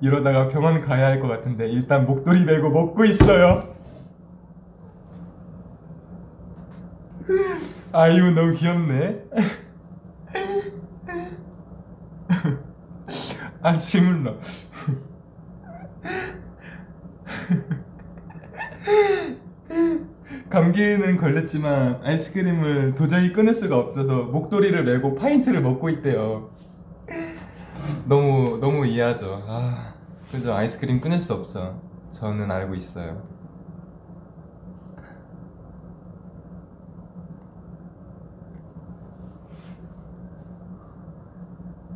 [0.00, 3.60] 이러다가 병원 가야 할 것 같은데 일단 목도리 메고 먹고 있어요.
[7.92, 9.24] 아유 너무 귀엽네.
[13.62, 14.34] 아 지물러.
[20.50, 26.50] 감기는 걸렸지만 아이스크림을 도저히 끊을 수가 없어서 목도리를 메고 파인트를 먹고 있대요.
[28.06, 29.44] 너무 너무 이해하죠.
[29.46, 29.94] 아,
[30.30, 30.54] 그죠?
[30.54, 31.80] 아이스크림 끊을 수 없죠.
[32.12, 33.22] 저는 알고 있어요.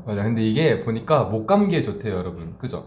[0.05, 0.23] 맞아.
[0.25, 2.57] 근데 이게 보니까 목 감기에 좋대요, 여러분.
[2.59, 2.87] 그죠?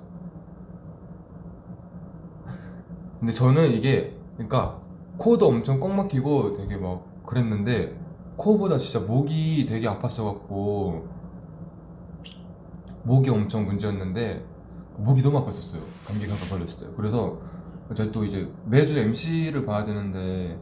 [3.23, 4.81] 근데 저는 이게 그러니까
[5.17, 7.97] 코도 엄청 꽉 막히고 되게 막 그랬는데
[8.35, 11.03] 코보다 진짜 목이 되게 아팠어갖고
[13.03, 14.45] 목이 엄청 문제였는데
[14.97, 15.79] 목이 너무 아팠었어요.
[16.05, 16.93] 감기가 걸렸을 때.
[16.97, 17.39] 그래서
[17.95, 20.59] 제가 또 이제 매주 MC를 봐야 되는데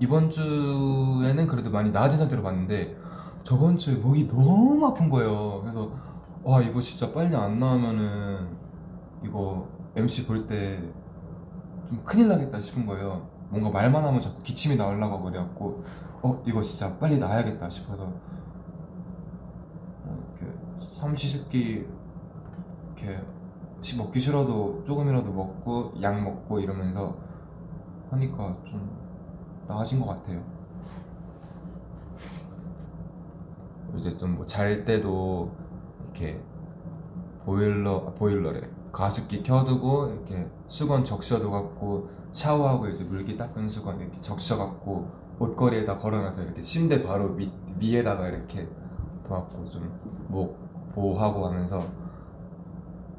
[0.00, 2.96] 이번 주에는 그래도 많이 나아진 상태로 봤는데
[3.44, 5.60] 저번 주에 목이 너무 아픈 거예요.
[5.60, 5.92] 그래서
[6.42, 8.48] 와 이거 진짜 빨리 안 나으면은
[9.22, 10.80] 이거 MC 볼 때
[11.88, 13.26] 좀 큰일 나겠다 싶은 거예요.
[13.50, 15.84] 뭔가 말만 하면 자꾸 기침이 나오려고 하고 그래갖고
[16.22, 18.04] 어 이거 진짜 빨리 나야겠다 싶어서.
[20.04, 20.54] 어, 이렇게
[20.94, 21.86] 삼시세끼
[22.96, 23.20] 이렇게
[23.80, 27.16] 시- 먹기 싫어도 조금이라도 먹고 약 먹고 이러면서
[28.10, 28.90] 하니까 좀
[29.66, 30.42] 나아진 것 같아요.
[33.96, 35.50] 이제 좀 뭐 잘 때도
[36.04, 36.40] 이렇게
[37.44, 38.60] 보일러 아, 보일러래
[38.92, 45.96] 가습기 켜두고 이렇게 수건 적셔도 갖고 샤워하고 이제 물기 닦은 수건 이렇게 적셔 갖고 옷걸이에다
[45.96, 48.68] 걸어놔서 이렇게 침대 바로 밑 위에다가 이렇게
[49.28, 51.86] 둬갖고 좀목 보호하고 하면서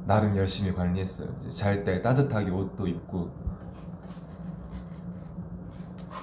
[0.06, 1.28] 나름 열심히 관리했어요.
[1.52, 3.30] 잘 때 따뜻하게 옷도 입고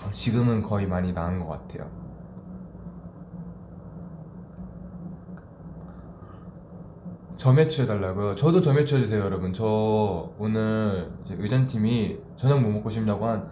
[0.06, 2.05] 어, 지금은 거의 많이 나은 것 같아요.
[7.36, 8.34] 점액추해달라고요.
[8.36, 9.52] 저도 점액추해주세요, 여러분.
[9.52, 13.48] 저 오늘 의전팀이 저녁 뭐 먹고 싶냐고 한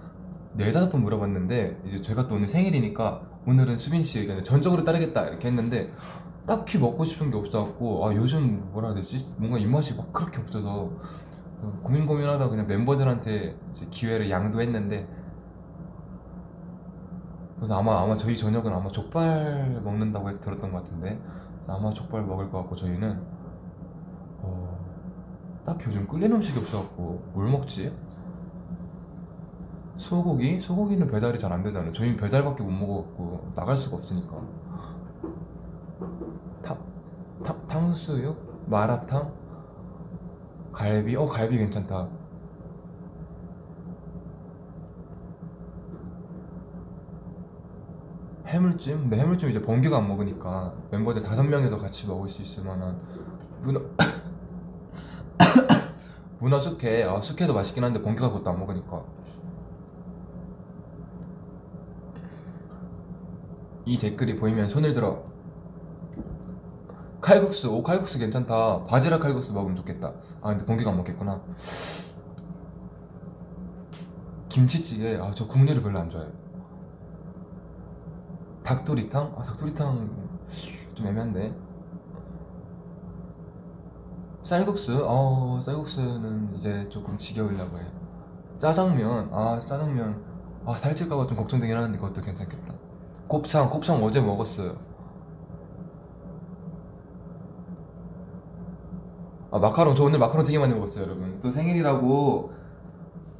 [0.55, 5.49] 네다섯 번 물어봤는데 이제 제가 또 오늘 생일이니까 오늘은 수빈 씨 의견을 전적으로 따르겠다 이렇게
[5.49, 5.92] 했는데
[6.47, 9.27] 딱히 먹고 싶은 게 없어갖고 아 요즘 뭐라 해야 되지?
[9.37, 10.90] 뭔가 입맛이 막 그렇게 없어서
[11.61, 13.57] 어, 고민 고민하다 그냥 멤버들한테
[13.90, 15.09] 기회를 양도했는데
[17.57, 21.18] 그래서 아마 아마 저희 저녁은 아마 족발 먹는다고 해- 들었던 것 같은데
[21.66, 23.34] 아마 족발 먹을 것 같고 저희는 어,
[25.64, 27.92] 딱히 요즘 끌리는 음식이 없어갖고 뭘 먹지?
[29.96, 30.61] 소고기?
[30.61, 31.92] 소고기는 배달이 잘 안 되잖아요.
[31.92, 34.37] 저희는 배달밖에 못 먹어갖고 나갈 수가 없으니까.
[36.62, 36.79] 탕,
[37.44, 38.66] 탕, 탕수육?
[38.68, 39.33] 마라탕?
[40.72, 41.16] 갈비?
[41.16, 42.09] 어, 갈비 괜찮다.
[48.46, 49.00] 해물찜?
[49.03, 52.96] 근데 해물찜 이제 번개가 안 먹으니까 멤버들 다섯 명이서 같이 먹을 수 있을 만한
[53.62, 53.81] 문어
[56.40, 57.05] 문어 숙회.
[57.05, 59.03] 아 숙회도 맛있긴 한데 번개가 그것도 안 먹으니까.
[63.87, 65.25] 이 댓글이 보이면 손을 들어.
[67.20, 67.70] 칼국수.
[67.75, 68.85] 오 칼국수 괜찮다.
[68.87, 70.12] 바지락 칼국수 먹으면 좋겠다.
[70.42, 71.40] 아 근데 번개가 안 먹겠구나.
[74.49, 75.16] 김치찌개.
[75.16, 76.31] 아 저 국물을 별로 안 좋아해요.
[78.62, 79.35] 닭도리탕?
[79.37, 80.11] 아 닭도리탕
[80.94, 81.55] 좀 애매한데
[84.44, 85.07] 쌀국수?
[85.09, 87.87] 어 쌀국수는 이제 조금 지겨우려고 해요.
[88.59, 89.30] 짜장면.
[89.33, 90.22] 아 짜장면.
[90.66, 92.74] 아 살찔까봐 좀 걱정되긴 하는데 그것도 괜찮겠다.
[93.26, 94.76] 곱창 곱창 어제 먹었어요.
[99.50, 99.94] 아 마카롱.
[99.94, 101.40] 저 오늘 마카롱 되게 많이 먹었어요 여러분.
[101.40, 102.52] 또 생일이라고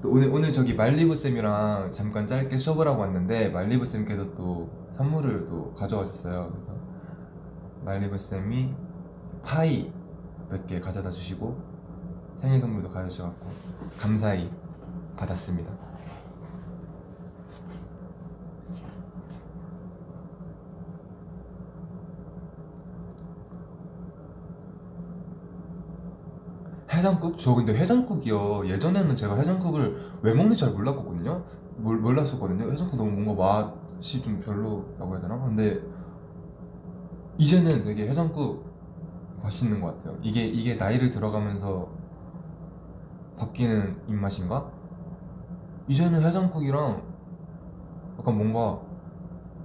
[0.01, 5.49] 또 오늘 오늘 저기 말리부 쌤이랑 잠깐 짧게 수업을 하고 왔는데 말리부 쌤께서 또 선물을
[5.51, 6.51] 또 가져와셨어요.
[6.51, 6.73] 그래서
[7.85, 8.75] 말리부 쌤이
[9.43, 9.93] 파이
[10.51, 11.57] 몇 개 가져다 주시고
[12.41, 13.47] 생일 선물도 가져주셔갖고
[13.99, 14.51] 감사히
[15.17, 15.73] 받았습니다
[26.91, 27.39] 해장국?
[27.39, 28.67] 저 근데 해장국이요.
[28.69, 31.43] 예전에는 제가 해장국을 왜 먹는지 잘 몰랐거든요.
[31.77, 32.71] 몰, 몰랐었거든요.
[32.73, 33.65] 해장국 너무 뭔가
[33.99, 35.39] 맛이 좀 별로라고 해야 되나?
[35.45, 35.81] 근데
[37.39, 38.74] 이제는 되게 해장국
[39.45, 40.19] 맛있는 것 같아요.
[40.23, 41.89] 이게 이게 나이를 들어가면서
[43.39, 44.71] 바뀌는 입맛인가?
[45.89, 47.03] 이제는 해장국이랑
[48.19, 48.81] 약간 뭔가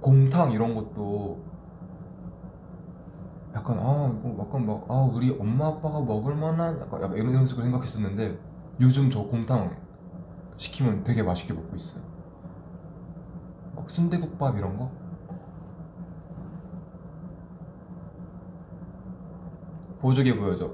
[0.00, 1.42] 곰탕 이런 것도
[3.54, 7.64] 약간 아 이거 약간 막 아 우리 엄마 아빠가 먹을 만한 약간, 약간 이런 식으로
[7.64, 8.38] 생각했었는데
[8.80, 9.76] 요즘 저 곰탕
[10.56, 12.02] 시키면 되게 맛있게 먹고 있어요.
[13.74, 14.90] 막 순대국밥 이런 거.
[20.00, 20.70] 보조개 보여줘.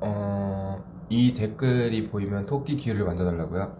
[0.00, 3.74] 어, 이 댓글이 보이면 토끼 귀를 만져달라고요?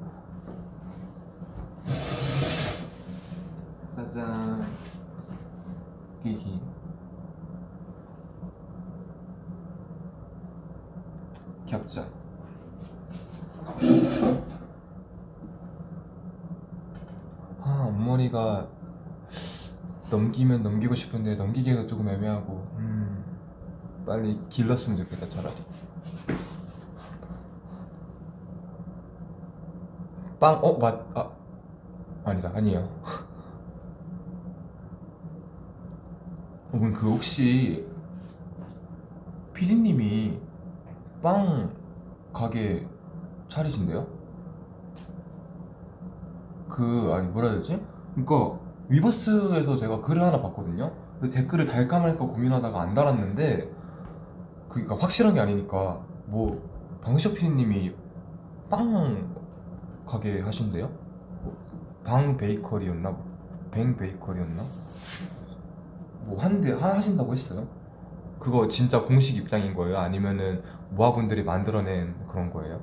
[3.97, 4.67] 짜잔.
[6.17, 6.61] 토끼 귀.
[11.67, 12.07] 겹자.
[17.63, 18.69] 아, 앞머리가
[20.11, 23.25] 넘기면 넘기고 싶은데 넘기기가 조금 애매하고, 음,
[24.07, 25.57] 빨리 길렀으면 좋겠다, 차라리.
[30.39, 31.29] 빵, 어, 맞, 아,
[32.25, 32.89] 아니다, 아니에요.
[36.71, 37.85] 어, 그럼 그 혹시
[39.55, 40.39] 피디님이
[41.21, 41.75] 빵
[42.33, 42.87] 가게
[43.49, 44.07] 차리신대요?
[46.69, 47.85] 그 아니 뭐라 해야 되지?
[48.15, 50.93] 그러니까 위버스에서 제가 글을 하나 봤거든요.
[51.33, 53.84] 댓글을 달까 말까 고민하다가 안 달았는데
[54.75, 56.61] 그니까 확실한 게 아니니까 뭐
[57.01, 57.95] 방시혁 PD님이
[58.69, 59.33] 빵
[60.05, 60.89] 가게 하신대요?
[61.43, 61.57] 뭐,
[62.03, 63.17] 방 베이커리였나?
[63.71, 64.65] 뱅 베이커리였나?
[66.25, 67.69] 뭐 한대 하- 하신다고 했어요?
[68.41, 69.97] 그거 진짜 공식 입장인 거예요?
[69.99, 72.81] 아니면은 모아분들이 만들어낸 그런 거예요?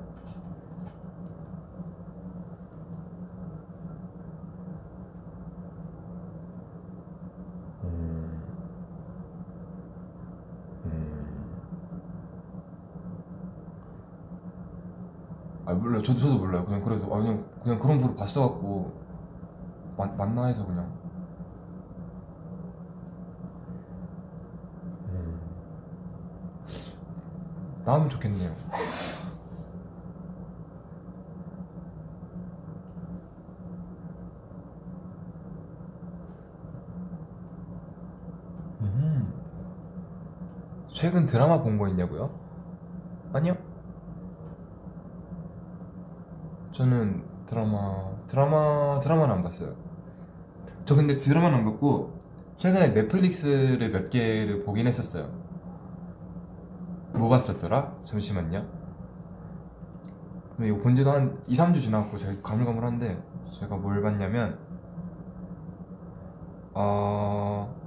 [15.82, 18.92] 몰라요 저도 저도 몰라요 그냥 그래서 아, 그냥 그냥 그런 거를 봤어갖고
[19.96, 20.86] 맞, 맞나 해서 그냥
[25.08, 25.40] 음.
[27.84, 28.54] 나오면 좋겠네요
[38.80, 39.32] 음.
[40.92, 42.30] 최근 드라마 본 거 있냐고요?
[43.32, 43.56] 아니요.
[46.72, 49.74] 저는 드라마 드라마 드라마는 안 봤어요.
[50.84, 52.20] 저 근데 드라마는 안 봤고
[52.56, 55.28] 최근에 넷플릭스를 몇 개를 보긴 했었어요.
[57.14, 57.94] 뭐 봤었더라?
[58.04, 58.66] 잠시만요.
[60.56, 63.22] 근데 이거 본 지도 한 2, 3주 지났고 제가 가물가물한데
[63.58, 64.58] 제가 뭘 봤냐면
[66.74, 67.81] 어...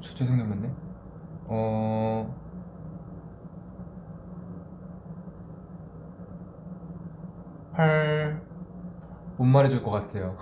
[0.00, 0.70] 죄송해요, 맞네.
[1.46, 2.34] 어,
[7.72, 8.40] 할,
[9.36, 10.36] 못 말해줄 것 같아요.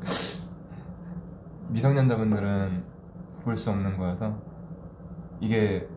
[1.68, 2.84] 미성년자분들은
[3.44, 4.36] 볼 수 없는 거여서
[5.40, 5.88] 이게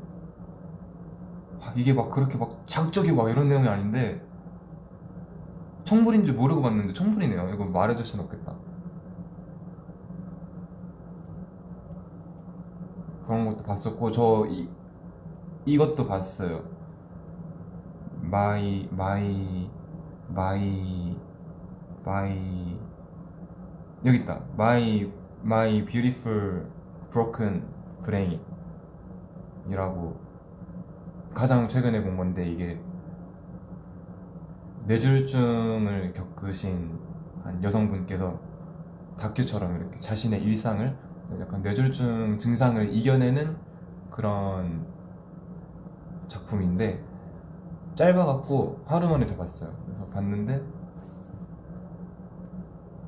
[1.62, 4.26] 아, 이게 막 그렇게 막 자극적이고 막 이런 내용이 아닌데
[5.84, 7.50] 청불인 줄 모르고 봤는데 청불이네요.
[7.54, 8.54] 이거 말해줄 순 없겠다.
[13.34, 14.70] 그런 것도 봤었고 저 이,
[15.66, 16.62] 이것도 봤어요.
[18.22, 19.68] My my
[20.28, 21.18] my
[22.06, 22.80] my
[24.06, 24.40] 여기 있다.
[24.56, 26.70] My My Beautiful
[27.10, 27.68] Broken
[28.04, 28.46] Brain이라고
[31.34, 32.80] 가장 최근에 본 건데 이게
[34.86, 37.00] 뇌졸중을 겪으신
[37.44, 38.40] 한 여성분께서
[39.18, 43.56] 다큐처럼 이렇게 자신의 일상을 약간 뇌졸중 증상을 이겨내는
[44.12, 44.86] 그런
[46.28, 47.04] 작품인데
[47.96, 49.72] 짧아갖고 하루 만에 다 봤어요.
[49.86, 50.62] 그래서 봤는데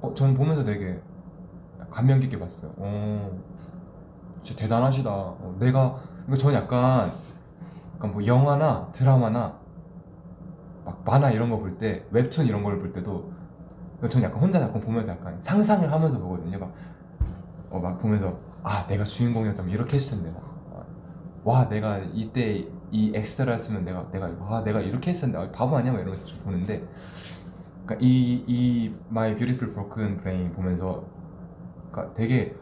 [0.01, 1.01] 어, 전 보면서 되게
[1.89, 2.71] 감명 깊게 봤어요.
[2.77, 3.31] 어,
[4.41, 5.09] 진짜 대단하시다.
[5.09, 7.11] 어, 내가 이거 전 약간
[7.95, 9.57] 약간 뭐 영화나 드라마나
[10.83, 13.31] 막 만화 이런 거 볼 때 웹툰 이런 걸 볼 때도
[14.09, 16.59] 전 약간 혼자 약간 보면서 약간 상상을 하면서 보거든요.
[16.59, 16.71] 막
[17.75, 20.31] 어, 막 보면서 아 내가 주인공이었다면 이렇게 했을 텐데.
[20.31, 20.85] 막, 아,
[21.43, 25.37] 와 내가 이때 이 엑스트라였으면 내가 내가 와 내가 이렇게 했을 텐데.
[25.47, 25.91] 아, 바보 아니야?
[25.93, 26.87] 막 이러면서 좀 보는데
[27.85, 31.03] 그러니까 이 이 My Beautiful 보면서
[31.91, 32.55] 그러니까 되게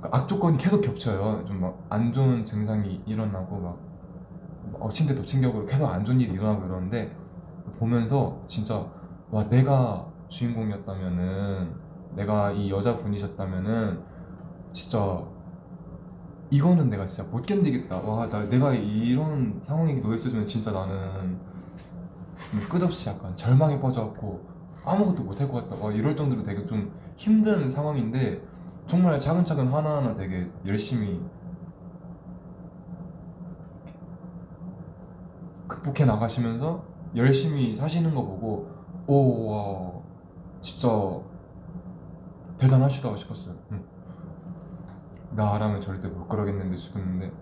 [0.00, 1.44] 그러니까 악조건이 계속 겹쳐요.
[1.46, 3.78] 좀 막 안 좋은 증상이 일어나고 막
[4.80, 7.16] 엎친 데 덮친 격으로 계속 안 좋은 일이 일어나고 이러는데
[7.78, 8.84] 보면서 진짜
[9.30, 11.74] 와 내가 주인공이었다면은
[12.14, 14.15] 내가 이 여자분이셨다면은
[14.72, 15.24] 진짜
[16.50, 17.98] 이거는 내가 진짜 못 견디겠다.
[17.98, 21.38] 와, 나 내가 이런 상황에 놓였으면 진짜 나는
[22.68, 24.46] 끝없이 약간 절망에 빠져갖고
[24.84, 25.84] 아무것도 못할 것 같다.
[25.84, 28.40] 와, 이럴 정도로 되게 좀 힘든 상황인데
[28.86, 31.20] 정말 차근차근 하나하나 되게 열심히
[35.66, 36.84] 극복해 나가시면서
[37.16, 38.70] 열심히 사시는 거 보고
[39.08, 39.92] 오, 와,
[40.60, 40.88] 진짜
[42.56, 43.54] 대단하시다 싶었어요.
[43.72, 43.95] 응.
[45.32, 47.32] 나라면 절대 못 그러겠는데 싶었는데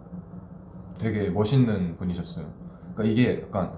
[0.99, 2.47] 되게 멋있는 분이셨어요.
[2.95, 3.73] 그러니까 이게 약간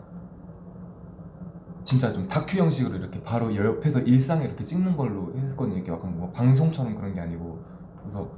[1.85, 5.77] 진짜 좀 다큐 형식으로 이렇게 바로 옆에서 일상을 이렇게 찍는 걸로 했거든요.
[5.77, 7.63] 이렇게 약간 뭐 방송처럼 그런 게 아니고
[8.01, 8.29] 그래서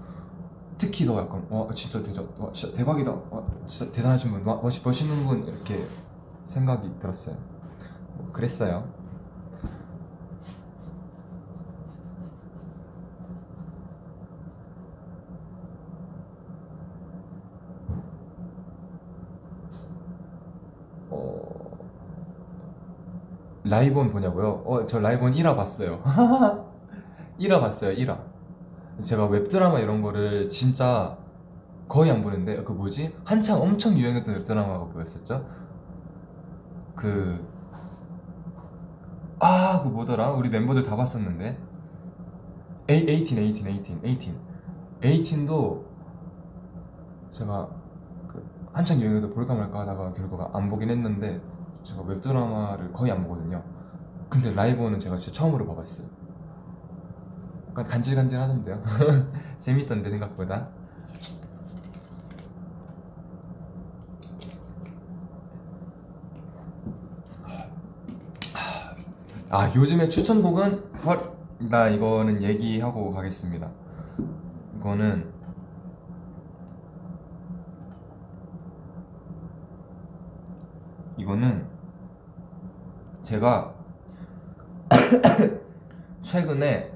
[0.77, 3.11] 특히 더 약간 와 진짜 대자 와 진짜 대박이다.
[3.11, 5.87] 와 진짜 대단하신 분, 와 멋있 멋있는 분 이렇게
[6.45, 7.37] 생각이 들었어요.
[8.17, 8.89] 뭐 그랬어요.
[21.11, 21.79] 어...
[23.69, 24.63] 라이본 보냐고요?
[24.65, 26.01] 어, 저 라이본 1화 봤어요.
[27.39, 28.19] 1화 봤어요, 1화.
[29.03, 31.17] 제가 웹드라마 이런 거를 진짜
[31.87, 33.15] 거의 안 보는데, 그 뭐지?
[33.25, 35.47] 한창 엄청 유행했던 웹드라마가 뭐였었죠?
[36.95, 37.47] 그,
[39.41, 40.33] 아, 그 뭐더라?
[40.33, 41.59] 우리 멤버들 다 봤었는데.
[42.89, 44.49] 에이, 18, 18, 18, 18.
[45.01, 45.85] 18도
[47.31, 47.69] 제가
[48.27, 51.41] 그 한창 유행해서 볼까 말까 하다가 결국 안 보긴 했는데
[51.89, 53.63] 제가 웹드라마를 거의 안 보거든요.
[54.29, 56.07] 근데 라이브는 제가 진짜 처음으로 봐봤어요.
[57.71, 58.83] 약간 간질간질 하는데요.
[59.59, 60.69] 재밌던데 생각보다.
[69.51, 73.71] 아 요즘에 추천곡은 헐, 나 이거는 얘기하고 가겠습니다.
[74.77, 75.33] 이거는
[81.17, 81.78] 이거는
[83.29, 83.75] 제가
[86.23, 86.91] 최근에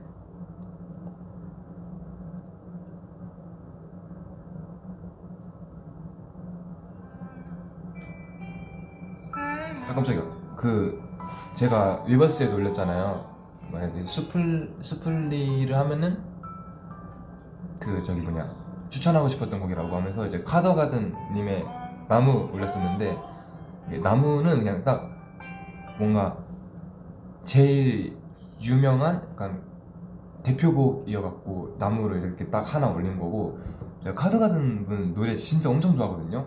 [9.34, 10.22] 아 깜짝이야.
[10.56, 11.02] 그
[11.54, 13.30] 제가 위버스에 놀렸잖아요.
[13.70, 16.18] 만약에 수플 수플리를 하면은
[17.78, 18.50] 그 저기 뭐냐
[18.88, 21.66] 추천하고 싶었던 곡이라고 하면서 이제 카더가든 님의
[22.08, 23.18] 나무 올렸었는데
[24.02, 25.11] 나무는 그냥 딱
[25.99, 26.36] 뭔가
[27.45, 28.16] 제일
[28.61, 29.62] 유명한 약간
[30.43, 33.59] 대표곡이어갖고 나무를 이렇게 딱 하나 올린 거고
[34.03, 36.47] 제가 카더가든 분 노래 진짜 엄청 좋아하거든요.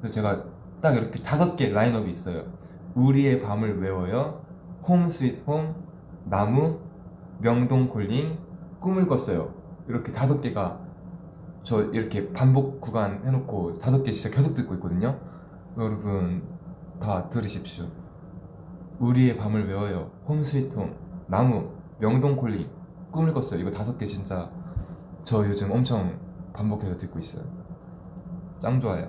[0.00, 0.44] 그래서 제가
[0.80, 2.44] 딱 이렇게 다섯 개 라인업이 있어요.
[2.94, 4.42] 우리의 밤을 외워요
[4.86, 5.74] Home Sweet Home
[6.24, 6.78] 나무
[7.38, 8.38] 명동 calling
[8.80, 9.54] 꿈을 꿨어요.
[9.88, 10.80] 이렇게 다섯 개가
[11.62, 15.18] 저 이렇게 반복 구간 해놓고 다섯 개 진짜 계속 듣고 있거든요.
[15.76, 16.42] 여러분
[17.00, 17.86] 다 들으십시오
[18.98, 20.10] 우리의 밤을 외워요.
[20.26, 20.94] Home Sweet Home
[21.26, 22.68] 나무 명동 calling
[23.10, 23.60] 꿈을 꿨어요.
[23.60, 24.50] 이거 다섯 개 진짜
[25.24, 26.18] 저 요즘 엄청
[26.52, 27.44] 반복해서 듣고 있어요.
[28.60, 29.08] 짱 좋아요.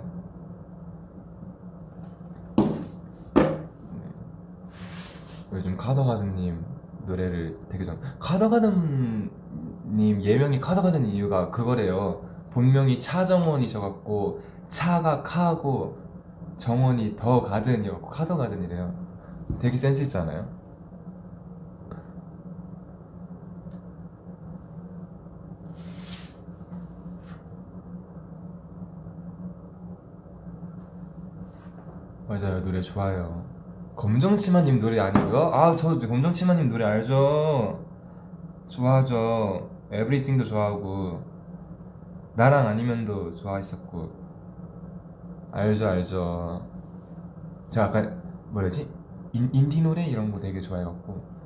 [2.58, 2.66] 네.
[5.54, 6.64] 요즘 카더가든님
[7.06, 7.96] 노래를 되게 좋아.
[8.20, 9.32] 카더가든님
[10.22, 12.22] 예명이 카더가든 이유가 그거래요.
[12.52, 15.98] 본명이 차정원이셔갖고 차가 카고
[16.58, 19.07] 정원이 더 가든이었고 카더가든이래요
[19.60, 20.48] 되게 센스 있잖아요.
[32.28, 32.64] 맞아요.
[32.64, 33.46] 노래 좋아요.
[33.96, 35.50] 검정치마님 노래 아니고요?
[35.54, 37.84] 아저 검정치마님 노래 알죠?
[38.68, 39.70] 좋아하죠.
[39.92, 41.24] 에브리띵도 좋아하고
[42.36, 44.12] 나랑 아니면도 좋아했었고.
[45.52, 46.62] 알죠 알죠.
[47.70, 48.02] 제가 아까
[48.50, 48.88] 뭐랬지?
[49.34, 51.38] 인, 인디 노래 이런 거 되게 좋아해갖고.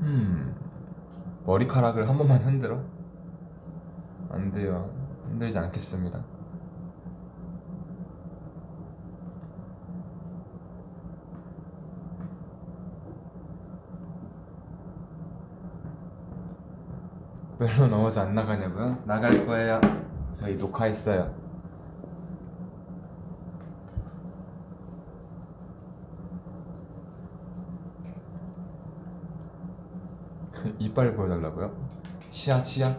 [0.00, 0.54] 음
[1.44, 2.82] 머리카락을 한 번만 흔들어?
[4.30, 4.90] 안 돼요.
[5.28, 6.35] 흔들지 않겠습니다
[17.58, 18.98] 별로 넘어져 안 나가냐고요?
[19.04, 19.80] 나갈 거예요
[20.32, 21.34] 저희 녹화했어요
[30.78, 31.72] 이빨 보여달라고요?
[32.28, 32.94] 치아 치아?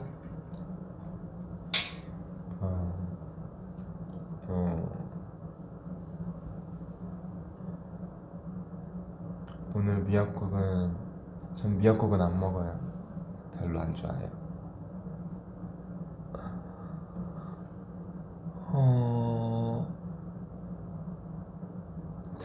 [2.60, 2.93] 어...
[4.47, 4.89] 어...
[9.76, 10.95] 오늘 미역국은
[11.55, 12.80] 전 미역국은 안 먹어요
[13.60, 14.47] 별로 안 좋아해요
[18.70, 19.88] 어...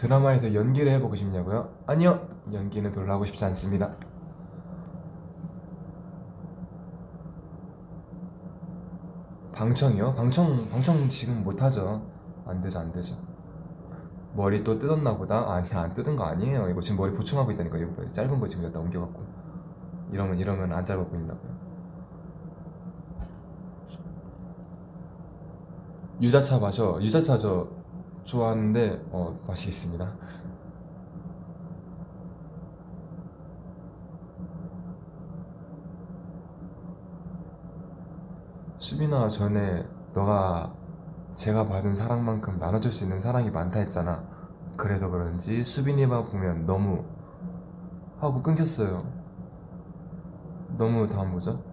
[0.03, 1.73] 드라마에서 연기를 해보고 싶냐고요?
[1.87, 3.95] 아니요 연기는 별로 하고 싶지 않습니다
[9.53, 10.15] 방청이요?
[10.17, 12.03] 방청 방청 지금 못 하죠.
[12.45, 13.17] 안 되죠, 안 되죠.
[14.35, 15.53] 머리 또 뜯었나 보다.
[15.53, 16.69] 아니 안 뜯은 거 아니에요.
[16.69, 17.79] 이거 지금 머리 보충하고 있다니까.
[17.79, 19.23] 이거 짧은 거 지금 여기다 옮겨갖고.
[20.11, 21.53] 이러면 이러면 안 짧아 보인다고요.
[26.23, 27.01] 유자차 마셔.
[27.01, 27.82] 유자차 저
[28.25, 30.13] 좋아하는데 어 마시겠습니다.
[38.79, 40.75] 수빈아 전에 너가
[41.35, 44.25] 제가 받은 사랑만큼 나눠줄 수 있는 사랑이 많다 했잖아
[44.77, 47.05] 그래서 그런지 수빈이만 보면 너무
[48.19, 49.05] 하고 끊겼어요
[50.77, 51.72] 너무 다음 뭐죠?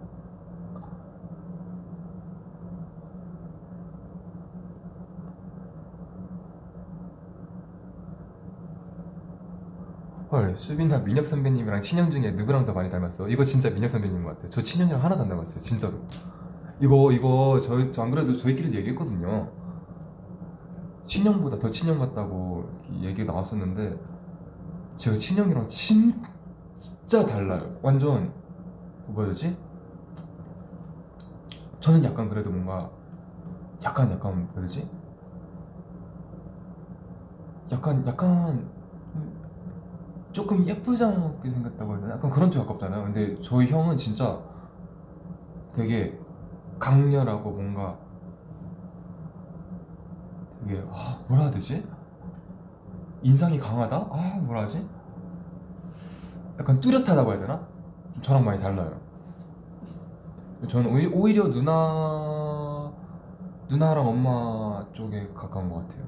[10.31, 13.27] 헐 수빈아 민혁 선배님이랑 친형 중에 누구랑 더 많이 닮았어?
[13.29, 15.93] 이거 진짜 민혁 선배님 것 같아 저 친형이랑 하나도 안 닮았어요 진짜로
[16.79, 19.51] 이거 이거 저희 저 안 그래도 저희끼리도 얘기했거든요.
[21.05, 22.69] 친형보다 더 친형 같다고
[23.01, 23.99] 얘기가 나왔었는데
[24.95, 27.77] 제가 친형이랑 진짜 달라요.
[27.81, 28.31] 완전
[29.07, 29.57] 그 뭐였지?
[31.81, 32.89] 저는 약간 그래도 뭔가
[33.83, 34.87] 약간 약간 뭐였지?
[37.71, 38.69] 약간 약간
[40.31, 42.15] 조금 예쁘장하게 생겼다고 해야 되나?
[42.15, 43.03] 약간 그런 쪽 가깝잖아요.
[43.05, 44.39] 근데 저희 형은 진짜
[45.73, 46.19] 되게
[46.77, 47.97] 강렬하고 뭔가
[50.61, 51.85] 되게 아, 뭐라 해야 되지?
[53.21, 53.95] 인상이 강하다?
[54.11, 54.87] 아 뭐라 하지?
[56.59, 57.67] 약간 뚜렷하다고 해야 되나?
[58.13, 58.99] 좀 저랑 많이 달라요.
[60.67, 62.91] 저는 오히- 오히려 누나
[63.69, 66.03] 누나랑 엄마 쪽에 가까운 것 같아요.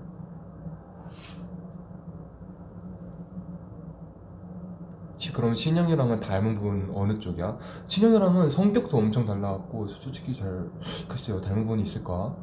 [5.11, 7.58] 지- 그럼 신영이랑은 닮은 부분 어느 쪽이야?
[7.88, 10.68] 신영이랑은 성격도 엄청 달라갖고 솔직히 잘
[11.08, 12.36] 글쎄요 닮은 부분이 있을까?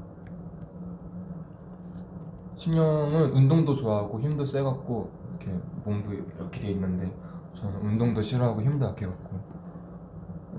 [2.56, 7.12] 신영은 운동도 좋아하고 힘도 세갖고 이렇게 몸도 이렇게 돼 있는데
[7.52, 9.38] 저는 운동도 싫어하고 힘도 약해갖고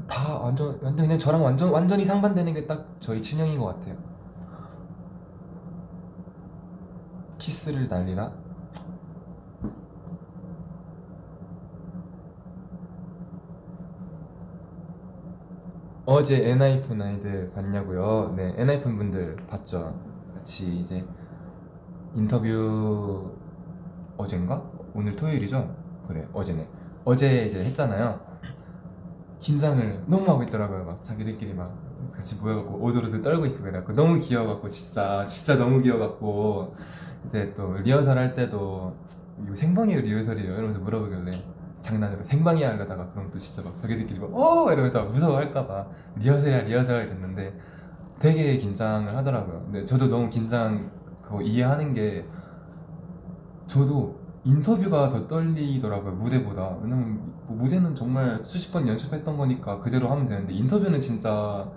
[0.08, 3.96] 다 완전 완전 그냥 저랑 완전 완전히 상반되는 게 딱 저희 친형인 것 같아요.
[7.38, 8.32] 키스를 날리라?
[16.12, 18.34] 어제 엔하이픈 아이들 봤냐고요?
[18.36, 19.94] 네, 엔하이픈 분들 봤죠.
[20.34, 21.06] 같이 이제
[22.16, 23.32] 인터뷰
[24.18, 24.60] 어젠가?
[24.96, 25.72] 오늘 토요일이죠?
[26.08, 26.68] 그래, 어제네.
[27.06, 28.20] 어제 이제 했잖아요.
[29.40, 30.84] 긴장을 너무 하고 있더라고요.
[30.84, 31.78] 막 자기들끼리 막
[32.12, 36.76] 같이 모여갖고 오도로도 떨고 있고 그래갖고 너무 귀여워갖고 진짜 진짜 너무 귀여워갖고
[37.28, 38.96] 이제 또 리허설 할 때도
[39.46, 41.40] 이거 생방이에요 리허설이에요 이러면서 물어보길래
[41.82, 44.72] 장난으로 생방이 하려다가 그럼 또 진짜 막 자기들끼리 막어!
[44.72, 47.58] 이러면서 무서워할까봐 리허설이야 리허설 이랬는데
[48.20, 49.64] 되게 긴장을 하더라고요.
[49.66, 52.26] 근데 저도 너무 긴장 그거 이해하는 게
[53.68, 56.78] 저도 인터뷰가 더 떨리더라고요 무대보다.
[56.82, 61.70] 왜냐면 뭐 무대는 정말 수십 번 연습했던 거니까 그대로 하면 되는데 인터뷰는 진짜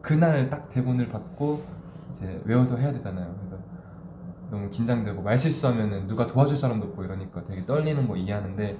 [0.00, 1.62] 그날 딱 대본을 받고
[2.10, 3.34] 이제 외워서 해야 되잖아요.
[3.38, 3.62] 그래서
[4.50, 8.78] 너무 긴장되고 말 실수하면은 누가 도와줄 사람도 없고 이러니까 되게 떨리는 거 이해하는데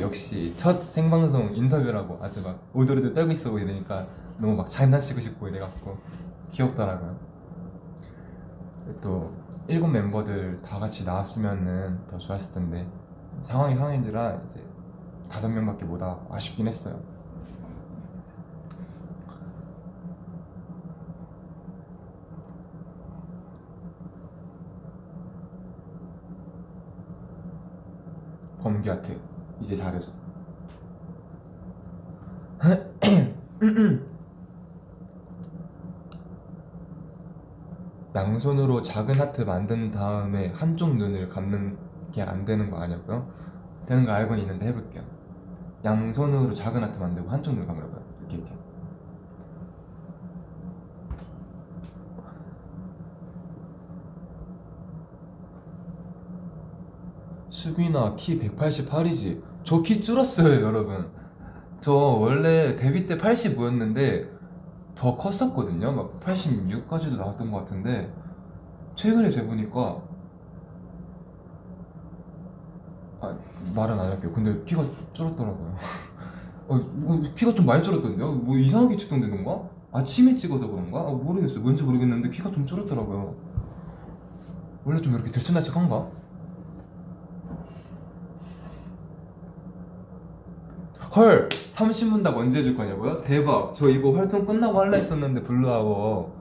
[0.00, 4.06] 역시 첫 생방송 인터뷰라고 아주 막 오도리도 떨고 있어 이러니까
[4.38, 5.98] 너무 막 장난치고 싶고 이래갖고
[6.52, 7.16] 귀엽더라고요
[9.00, 9.32] 또
[9.66, 12.88] 일곱 멤버들 다 같이 나왔으면은 더 좋았을 텐데
[13.42, 14.64] 상황이 상황인지라 이제
[15.28, 16.98] 다섯 명밖에 못 와갖고 아쉽긴 했어요.
[28.60, 29.18] 검기 아트
[29.60, 30.10] 이제 잘해줘.
[38.14, 41.78] 양손으로 작은 하트 만든 다음에 한쪽 눈을 감는
[42.12, 43.28] 게 안 되는 거 아니었고요?
[43.86, 45.02] 되는 거 알고는 있는데 해볼게요.
[45.84, 48.02] 양손으로 작은 하트 만들고 한쪽 눈을 감으라고요.
[48.20, 48.52] 이렇게 이렇게.
[57.50, 59.42] 수빈아 키 188이지?
[59.68, 61.10] 저 키 줄었어요 여러분.
[61.82, 64.26] 저 원래 데뷔 때 85였는데
[64.94, 65.92] 더 컸었거든요.
[65.92, 68.10] 막 86까지도 나왔던 것 같은데
[68.94, 70.00] 최근에 재보니까
[73.20, 73.36] 아
[73.74, 74.32] 말은 안 할게요.
[74.32, 75.76] 근데 키가 줄었더라고요.
[76.68, 78.32] 어, 뭐 키가 좀 많이 줄었던데요?
[78.32, 79.68] 뭐 이상하게 측정되는 건가?
[79.92, 81.00] 아침에 찍어서 그런가?
[81.00, 81.60] 아, 모르겠어요.
[81.60, 83.34] 뭔지 모르겠는데 키가 좀 줄었더라고요.
[84.86, 86.17] 원래 좀 이렇게 들쑥날쑥한가?
[91.14, 91.48] 헐!
[91.48, 93.22] 30문답 언제 해줄 거냐고요?
[93.22, 93.74] 대박!
[93.74, 96.36] 저 이거 활동 끝나고 할라 했었는데 Blue Hour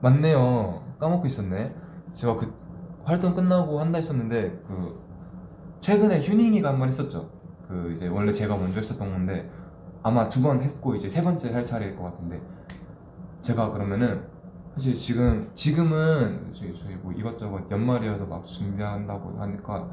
[0.00, 1.74] 맞네요 까먹고 있었네
[2.14, 2.52] 제가 그
[3.04, 5.00] 활동 끝나고 한다 했었는데 그
[5.80, 7.30] 최근에 휴닝이가 한 번 했었죠
[7.68, 9.50] 그 이제 원래 제가 먼저 했었던 건데
[10.02, 12.40] 아마 두 번 했고 이제 세 번째 할 차례일 것 같은데
[13.42, 14.22] 제가 그러면은
[14.74, 16.70] 사실 지금 지금은 저희,
[17.02, 19.88] 뭐 이것저것 연말이어서 막 준비한다고 하니까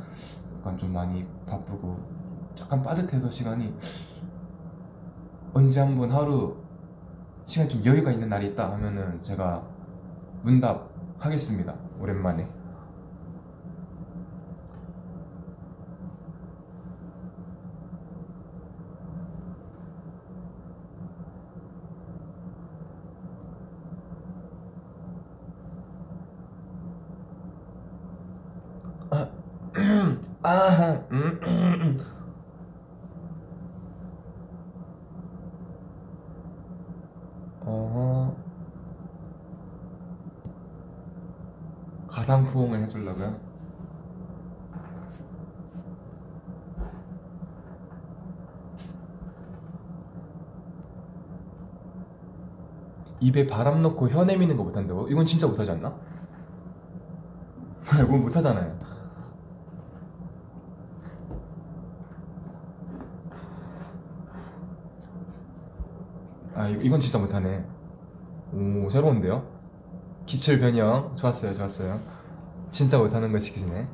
[0.59, 1.97] 약간 좀 많이 바쁘고
[2.59, 3.73] 약간 빠듯해서 시간이
[5.53, 6.57] 언제 한번 하루
[7.45, 9.63] 시간 좀 여유가 있는 날이 있다 하면은 제가
[10.41, 10.89] 문답
[11.19, 11.75] 하겠습니다.
[11.99, 12.47] 오랜만에
[42.53, 43.35] 포옹을 해주려고요?
[53.19, 55.07] 입에 바람 넣고 혀 내미는 거 못한다고?
[55.07, 55.95] 이건 진짜 못하지 않나?
[58.03, 58.83] 이건 못하잖아요.
[66.53, 67.65] 아, 이건 진짜 못하네.
[68.53, 69.43] 오, 새로운데요?
[70.25, 71.15] 기출 변형.
[71.15, 72.22] 좋았어요, 좋았어요.
[72.73, 73.87] 진짜 못하는 걸 시키시네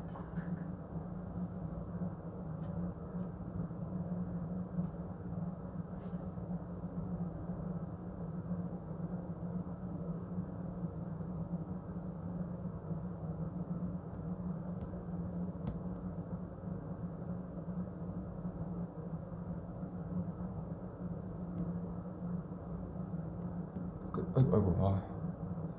[24.12, 25.02] 그, 아이고, 아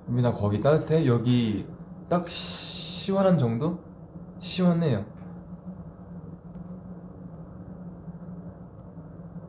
[0.09, 1.07] 유민아 거기 따뜻해?
[1.07, 1.67] 여기
[2.09, 2.80] 딱 시
[3.13, 3.79] 원한 정도?
[4.39, 5.05] 시원해요.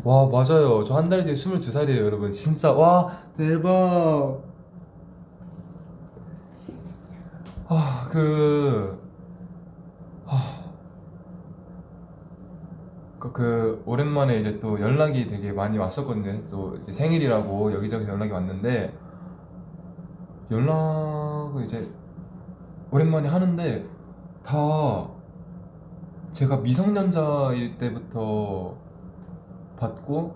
[0.03, 0.83] 와 맞아요.
[0.83, 2.31] 저 한 달 뒤에 22살이에요 여러분.
[2.31, 3.07] 진짜 와
[3.37, 4.41] 대박.
[7.67, 8.99] 아 그
[10.25, 10.63] 아,
[13.19, 16.37] 그, 그 오랜만에 이제 또 연락이 되게 많이 왔었거든요.
[16.49, 18.93] 또 생일이라고 여기저기 연락이 왔는데
[20.49, 21.87] 연락을 이제
[22.91, 23.89] 오랜만에 하는데
[24.43, 25.07] 다
[26.33, 28.75] 제가 미성년자일 때부터
[29.77, 30.35] 받고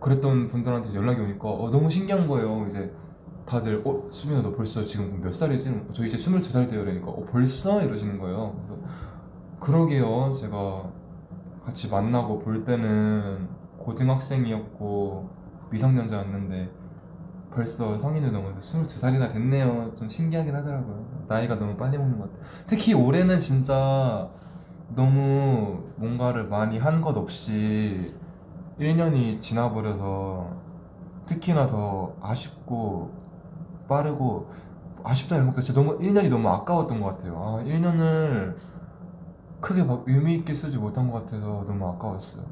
[0.00, 2.66] 그랬던 분들한테 연락이 오니까 어, 너무 신기한 거예요.
[2.70, 2.92] 이제
[3.44, 5.88] 다들 어 수민아 너 벌써 지금 몇 살이지?
[5.92, 6.80] 저 이제 22살 돼요.
[6.84, 8.54] 그러니까 어 벌써 이러시는 거예요.
[8.56, 8.78] 그래서
[9.60, 10.32] 그러게요.
[10.34, 10.90] 제가
[11.64, 13.48] 같이 만나고 볼 때는
[13.78, 15.28] 고등학생이었고
[15.70, 16.79] 미성년자였는데
[17.54, 19.92] 벌써 성인을 넘어서 22살이나 됐네요.
[19.96, 21.04] 좀 신기하긴 하더라고요.
[21.28, 22.46] 나이가 너무 빨리 먹는 것 같아요.
[22.66, 24.28] 특히 올해는 진짜
[24.94, 28.14] 너무 뭔가를 많이 한 것 없이
[28.78, 30.50] 1년이 지나버려서
[31.26, 33.12] 특히나 더 아쉽고
[33.88, 34.50] 빠르고
[35.04, 37.36] 아쉽다 이런 것도 진짜 너무 1년이 너무 아까웠던 것 같아요.
[37.38, 38.56] 아, 1년을
[39.60, 42.44] 크게 막 의미 있게 쓰지 못한 것 같아서 너무 아까웠어요.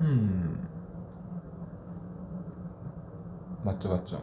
[0.00, 0.58] 음.
[3.82, 4.22] 맞죠, 맞죠.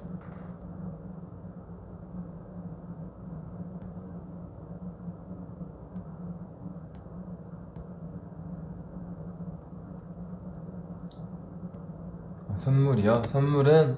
[12.49, 13.23] 아, 선물이요?
[13.27, 13.97] 선물은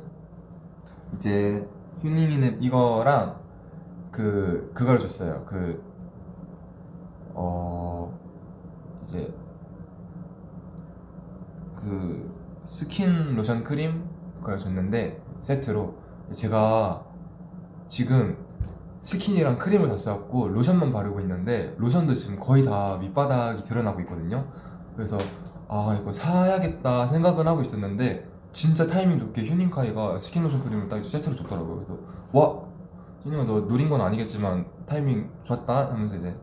[1.16, 1.68] 이제
[2.02, 3.40] 휴닝이는 이거랑
[4.12, 5.46] 그 그걸 줬어요.
[5.46, 5.92] 그
[7.34, 8.12] 어
[9.04, 9.34] 이제
[11.76, 12.32] 그
[12.66, 14.04] 스킨 로션 크림
[14.40, 15.96] 그걸 줬는데 세트로
[16.36, 17.04] 제가
[17.90, 18.38] 지금
[19.02, 24.46] 스킨이랑 크림을 다 써갖고 로션만 바르고 있는데 로션도 지금 거의 다 밑바닥이 드러나고 있거든요.
[24.96, 25.18] 그래서
[25.68, 31.36] 아 이거 사야겠다 생각은 하고 있었는데 진짜 타이밍 좋게 휴닝카이가 스킨 로션 크림을 딱 세트로
[31.36, 31.76] 줬더라고요.
[31.78, 31.98] 그래서
[32.32, 32.62] 와
[33.24, 36.36] 휴닝아 너 노린 건 아니겠지만 타이밍 좋았다 하면서 이제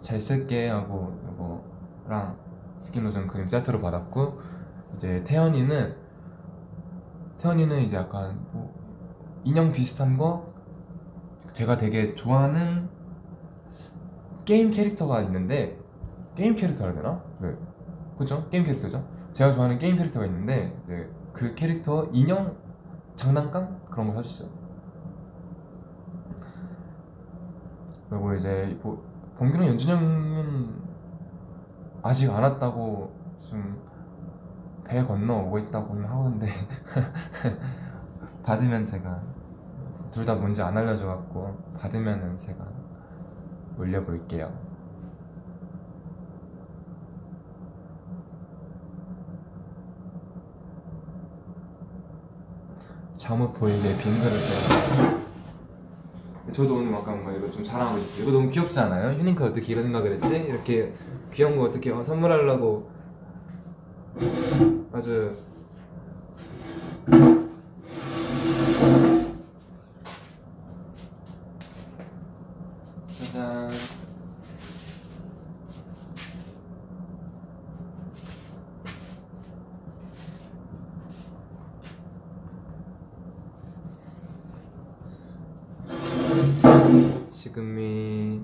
[0.00, 1.14] 잘 쓸게 하고
[2.04, 2.36] 이거랑
[2.80, 4.40] 스킨 로션 크림 세트로 받았고
[4.96, 5.94] 이제 태현이는
[7.40, 8.72] 태현이는 이제 약간 뭐
[9.44, 10.52] 인형 비슷한 거
[11.54, 12.88] 제가 되게 좋아하는
[14.44, 15.78] 게임 캐릭터가 있는데
[16.34, 17.22] 게임 캐릭터라 되나?
[17.40, 17.54] 네.
[18.18, 18.46] 그죠?
[18.50, 19.04] 게임 캐릭터죠.
[19.32, 22.56] 제가 좋아하는 게임 캐릭터가 있는데 이제 그 캐릭터 인형
[23.16, 24.48] 장난감 그런 거 사줬어요.
[28.10, 29.02] 그리고 이제 뭐
[29.36, 30.74] 범규랑 연준이 형은
[32.02, 33.89] 아직 안 왔다고 좀
[34.90, 36.48] 배 건너 오고 있다고는 하는데
[38.42, 39.22] 받으면 제가
[40.10, 42.66] 둘 다 뭔지 안 알려줘갖고 받으면은 제가
[43.78, 44.52] 올려볼게요.
[53.16, 55.20] 잠옷 보이게 빈 그릇 때
[56.52, 58.22] 저도 오늘 아까 뭔가 이거 좀 자랑하고 싶어요.
[58.22, 59.10] 이거 너무 귀엽지 않아요?
[59.16, 60.40] 휴닝카 어떻게 이런 생각을 했지?
[60.40, 60.92] 이렇게
[61.32, 62.90] 귀여운 거 어떻게 어, 선물하려고
[65.00, 65.34] 아주
[73.32, 73.70] 짜잔
[87.30, 88.42] 지금이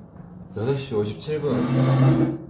[0.54, 2.46] 8시 57분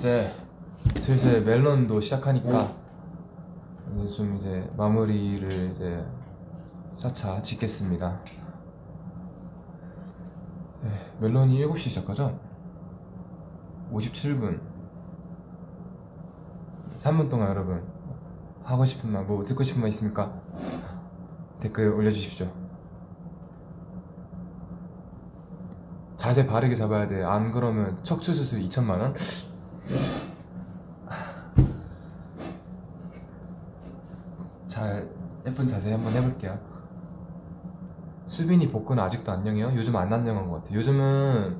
[0.00, 0.32] 이제
[0.96, 2.74] 슬슬 멜론도 시작하니까
[3.94, 6.04] 이제 좀 이제 마무리를 이제
[6.98, 8.20] 차차 짓겠습니다.
[10.82, 10.90] 네,
[11.20, 12.38] 멜론이 7시 시작하죠?
[13.92, 14.60] 57분
[16.98, 17.82] 3분 동안 여러분
[18.64, 20.32] 하고 싶은 말 뭐 듣고 싶은 말 있습니까?
[21.60, 22.48] 댓글 올려주십시오
[26.16, 29.14] 자세 바르게 잡아야 돼 안 그러면 척추 수술 2천만 원?
[34.80, 35.06] 잘
[35.46, 36.58] 예쁜 자세 한번 해볼게요.
[38.28, 39.70] 수빈이 복근은 아직도 안녕해요?
[39.74, 40.74] 요즘 안 안녕한 것 같아.
[40.74, 41.54] 요즘은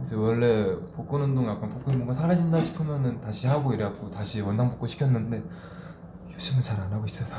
[0.00, 4.86] 이제 원래 복근 운동 약간 복근이 뭔가 사라진다 싶으면은 다시 하고 이래갖고 다시 원상 복구
[4.86, 5.42] 시켰는데
[6.32, 7.34] 요즘은 잘 안 하고 있어서.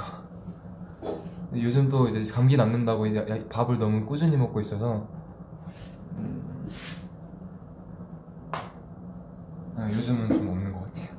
[1.55, 3.07] 요즘 또 이제 감기 낫는다고
[3.49, 5.07] 밥을 너무 꾸준히 먹고 있어서.
[6.17, 6.77] 음,
[9.75, 11.17] 아, 요즘은 좀 없는 것 같아요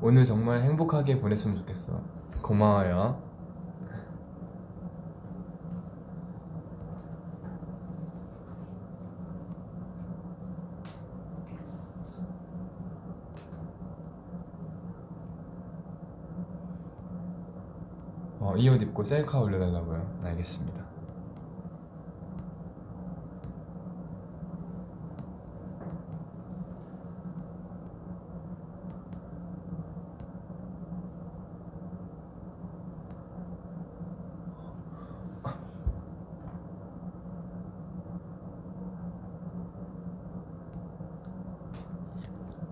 [0.00, 2.00] 오늘 정말 행복하게 보냈으면 좋겠어
[2.42, 3.20] 고마워요
[18.40, 20.20] 어, 이 옷 입고 셀카 올려달라고요?
[20.24, 20.84] 알겠습니다.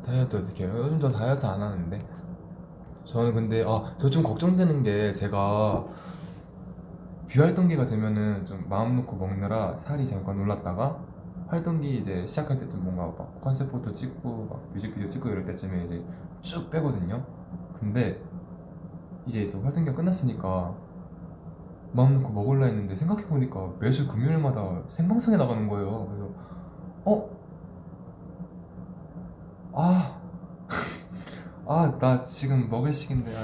[0.05, 0.75] 다이어트 어떻게 해요?
[0.77, 1.99] 요즘 저 다이어트 안 하는데
[3.15, 5.85] 저는 근데 아 저 좀 걱정되는 게 제가
[7.29, 10.99] 비활동기가 되면은 좀 마음 놓고 먹느라 살이 잠깐 올랐다가
[11.47, 15.85] 활동기 이제 시작할 때 좀 뭔가 막 컨셉 포토 찍고 막 뮤직비디오 찍고 이럴 때쯤에
[15.85, 16.05] 이제
[16.43, 17.25] 쭉 빼거든요.
[17.79, 18.21] 근데
[19.27, 20.75] 이제 또 활동기가 끝났으니까
[21.93, 26.07] 마음 놓고 먹을라 했는데 생각해 보니까 매주 금요일마다 생방송에 나가는 거예요.
[26.09, 26.31] 그래서
[27.05, 27.31] 어?
[29.73, 30.21] 아
[31.67, 33.41] 아, 나 지금 먹을 시기인데, 아,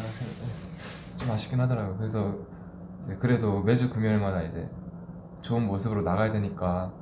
[1.17, 1.97] 좀 아쉽긴 하더라고요.
[1.97, 2.35] 그래서,
[3.19, 4.69] 그래도 매주 금요일마다 이제
[5.43, 6.93] 좋은 모습으로 나가야 되니까,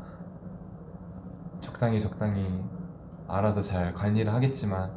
[1.60, 2.62] 적당히 적당히
[3.26, 4.90] 알아서 잘 관리를 하겠지만,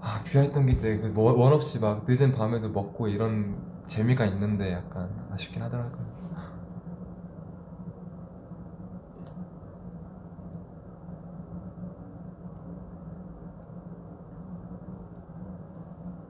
[0.00, 3.56] 아, 비활동기 때그원 없이 막 늦은 밤에도 먹고 이런
[3.86, 6.05] 재미가 있는데 약간 아쉽긴 하더라고요.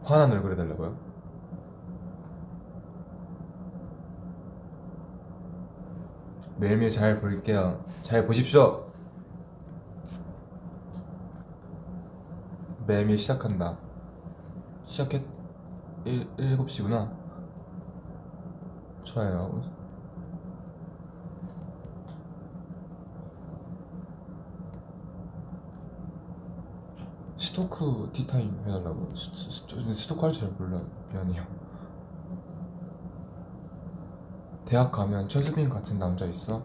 [0.07, 0.97] 화난 얼굴 해달라고요?
[6.59, 7.85] 매일매일 잘 볼게요.
[8.03, 8.87] 잘 보십시오.
[12.87, 13.77] 매일매일 시작한다.
[14.85, 15.23] 시작했
[16.05, 17.11] 1, 7시구나.
[19.03, 19.76] 좋아요.
[27.57, 29.15] 스토크 티타임 해달라고?
[29.15, 30.79] 스, 스, 스, 저 스토크 할 줄 몰라.
[31.11, 31.43] 미안해요.
[34.67, 36.63] 대학 가면 최수빈 같은 남자 있어?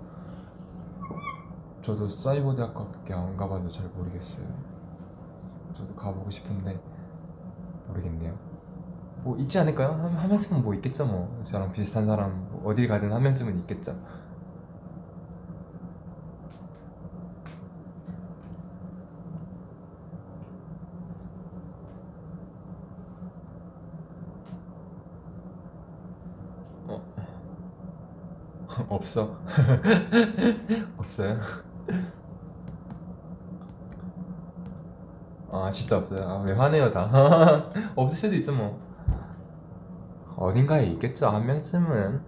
[1.82, 4.46] 저도 사이버 대학밖에 안 가봐서 잘 모르겠어요.
[5.78, 6.78] 저도 가보고 싶은데
[7.88, 8.38] 모르겠네요.
[9.24, 9.94] 뭐 있지 않을까요?
[9.94, 11.42] 한, 한 명쯤은 뭐 있겠죠 뭐.
[11.46, 13.96] 저랑 비슷한 사람 뭐 어딜 가든 한 명쯤은 있겠죠.
[29.02, 29.36] 없어.
[30.98, 31.38] 없어요?
[35.52, 36.28] 아 진짜 없어요.
[36.28, 37.10] 아, 왜 화내요 다.
[37.96, 38.80] 없을 수도 있죠 뭐.
[40.38, 42.22] 어딘가에 있겠죠 한 명쯤은.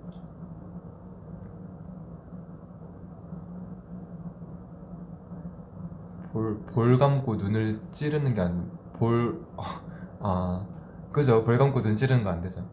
[6.32, 8.60] 볼, 볼 감고 눈을 찌르는 게 아니
[8.94, 9.46] 볼...
[10.20, 10.66] 아
[11.12, 12.66] 그죠 볼 감고 눈 찌르는 거 안 되죠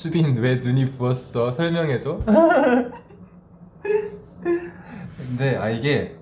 [0.00, 1.52] 수빈 왜 눈이 부었어?
[1.52, 2.20] 설명해줘.
[5.16, 6.18] 근데 아 이게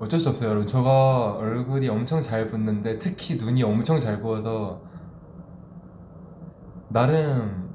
[0.00, 0.66] 어쩔 수 없어요 여러분.
[0.66, 4.80] 제가 얼굴이 엄청 잘 붓는데 특히 눈이 엄청 잘 부어서
[6.88, 7.68] 나름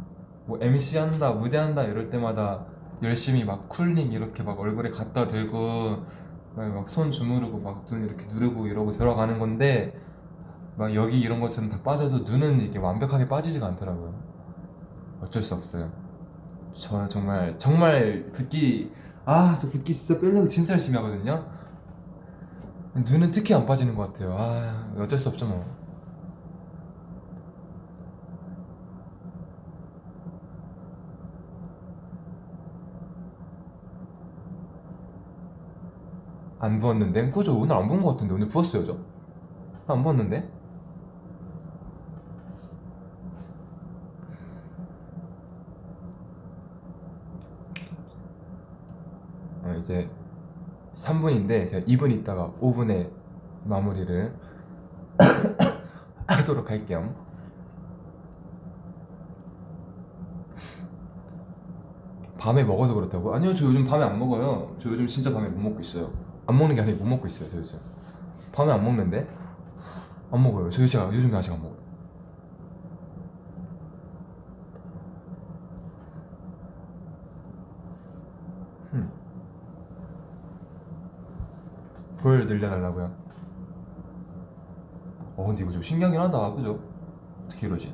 [0.47, 2.65] 뭐 MC 한다 무대 한다 이럴 때마다
[3.03, 5.97] 열심히 막 쿨링 이렇게 막 얼굴에 갖다 대고
[6.55, 9.93] 막 손 주무르고 막 눈 이렇게 누르고 이러고 들어가는 건데
[10.75, 14.13] 막 여기 이런 것처럼 다 빠져도 눈은 이렇게 완벽하게 빠지지가 않더라고요.
[15.21, 15.91] 어쩔 수 없어요.
[16.73, 18.91] 저 정말 정말 붓기
[19.25, 21.45] 아 저 붓기 진짜 빼려고 진짜 열심히 하거든요
[22.95, 25.65] 눈은 특히 안 빠지는 것 같아요 아 어쩔 수 없죠 뭐
[36.59, 37.31] 안 부었는데?
[37.31, 37.57] 그죠?
[37.59, 38.97] 오늘 안 부은 것 같은데 오늘 부었어요 저?
[39.87, 40.49] 안 부었는데?
[49.63, 50.09] 어, 이제
[50.95, 53.11] 3분인데 제가 2분 있다가 5분에
[53.63, 54.33] 마무리를
[56.27, 57.13] 하도록 할게요.
[62.37, 63.35] 밤에 먹어서 그렇다고?
[63.35, 64.75] 아니요 저 요즘 밤에 안 먹어요.
[64.79, 66.11] 저 요즘 진짜 밤에 못 먹고 있어요.
[66.47, 67.79] 안 먹는 게 아니라 못 먹고 있어요 저 요즘.
[68.51, 69.27] 밤에 안 먹는데?
[70.31, 70.69] 안 먹어요.
[70.69, 71.80] 저 요즘 요즘 아직 안 먹어요
[82.31, 83.11] 볼 늘려달라고요
[85.35, 86.79] 어 근데 이거 좀 신기하긴 하다 그죠?
[87.45, 87.93] 어떻게 이러지?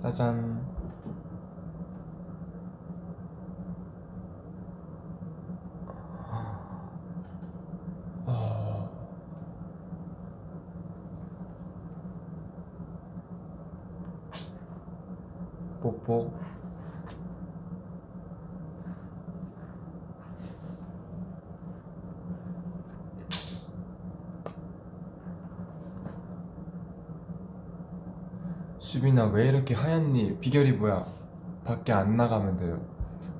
[0.00, 0.71] 짜잔
[29.22, 30.38] 수빈아 왜 이렇게 하얗니?
[30.38, 31.06] 비결이 뭐야?
[31.64, 32.80] 밖에 안 나가면 돼요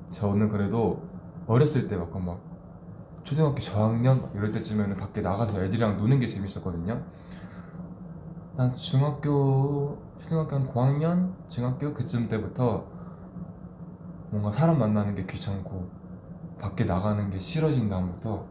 [0.09, 1.01] 저는 그래도
[1.47, 2.39] 어렸을 때 막, 막
[3.23, 7.01] 초등학교 저학년 막 이럴 때쯤에는 밖에 나가서 애들이랑 노는 게 재밌었거든요
[8.55, 12.85] 난 중학교 초등학교 한 고학년 중학교 그쯤 때부터
[14.29, 15.89] 뭔가 사람 만나는 게 귀찮고
[16.59, 18.45] 밖에 나가는 게 싫어진 다음부터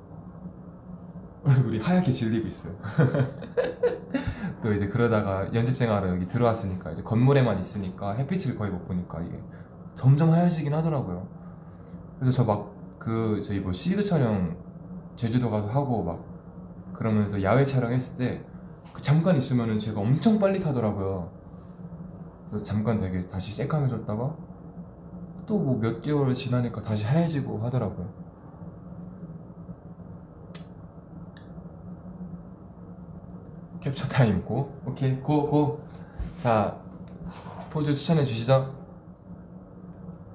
[1.44, 2.74] 얼굴이 하얗게 질리고 있어요
[4.62, 9.38] 또 이제 그러다가 연습생활을 여기 들어왔으니까 이제 건물에만 있으니까 햇빛을 거의 못 보니까 이게
[9.96, 11.26] 점점 하얘지긴 하더라고요
[12.18, 14.56] 그래서 저 막 그 저희 뭐 시그 촬영
[15.16, 16.24] 제주도 가서 하고 막
[16.94, 18.44] 그러면서 야외 촬영했을 때
[18.92, 21.30] 그 잠깐 있으면은 제가 엄청 빨리 타더라고요.
[22.46, 24.36] 그래서 잠깐 되게 다시 새까매졌다가
[25.46, 28.21] 또 뭐 몇 개월 지나니까 다시 하얘지고 하더라고요.
[33.82, 35.84] 캡처 타임 고 오케이 고 고.
[36.38, 36.80] 자
[37.70, 38.72] 포즈 추천해 주시죠.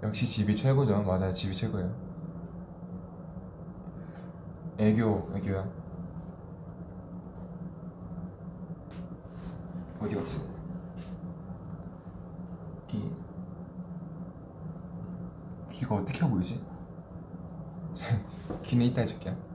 [0.04, 1.02] 역시 집이 최고죠.
[1.02, 1.90] 맞아요, 집이 최고예요.
[4.78, 5.68] 애교 애교야.
[10.00, 10.42] 어디 갔어?
[12.88, 13.12] 귀
[15.72, 16.62] 귀가 어떻게 있지?
[18.64, 19.47] 귀는 이따 해줄게요.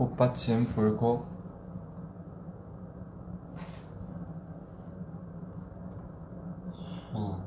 [0.00, 1.26] 꽃받침 볼콕
[7.12, 7.38] 어.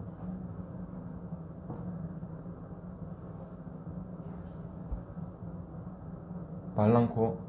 [6.75, 7.39] 말랑코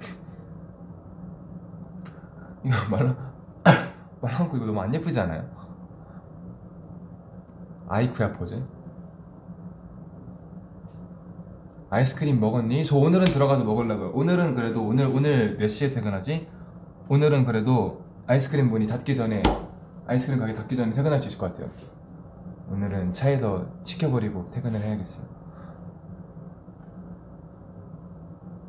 [2.64, 3.16] 이거 말랑
[4.20, 5.48] 말랑코 이거 너무 안 예쁘지 않아요?
[7.86, 8.60] 아이쿠야 포즈
[11.90, 12.84] 아이스크림 먹었니?
[12.84, 14.10] 저 오늘은 들어가서 먹으려고요.
[14.10, 16.46] 오늘은 그래도 오늘 오늘 몇 시에 퇴근하지?
[17.08, 19.42] 오늘은 그래도 아이스크림 문이 닫기 전에
[20.06, 21.70] 아이스크림 가게 닫기 전에 퇴근할 수 있을 것 같아요.
[22.70, 25.26] 오늘은 차에서 시켜버리고 퇴근을 해야겠어요.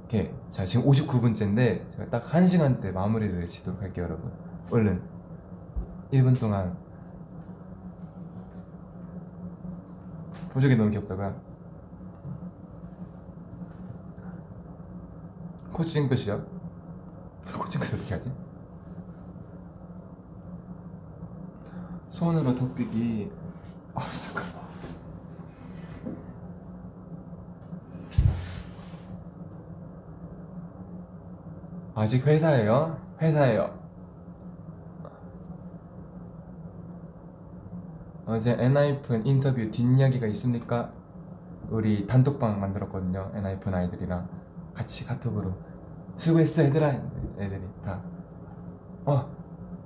[0.06, 0.32] 오케이.
[0.50, 4.32] 자 지금 59분째인데 제가 딱 1시간대 마무리를 지도록 할게요 여러분.
[4.72, 5.02] 얼른
[6.14, 6.78] 1분 동안
[10.54, 11.49] 보조개 너무 귀엽다가
[15.80, 16.46] 코칭 끝이요?
[17.58, 18.30] 코칭 끝 어떻게 하지?
[22.10, 23.32] 손으로 턱비기
[23.94, 24.44] 아 잠깐
[31.96, 33.00] 아직 회사예요?
[33.22, 33.80] 회사예요
[38.26, 40.92] 어제 엔하이픈 인터뷰 뒷이야기가 있습니까?
[41.70, 44.28] 우리 단톡방 만들었거든요 엔하이픈 아이들이랑
[44.74, 45.69] 같이 카톡으로
[46.20, 46.88] 수고했어 얘들아.
[47.40, 49.30] 애들이 다 어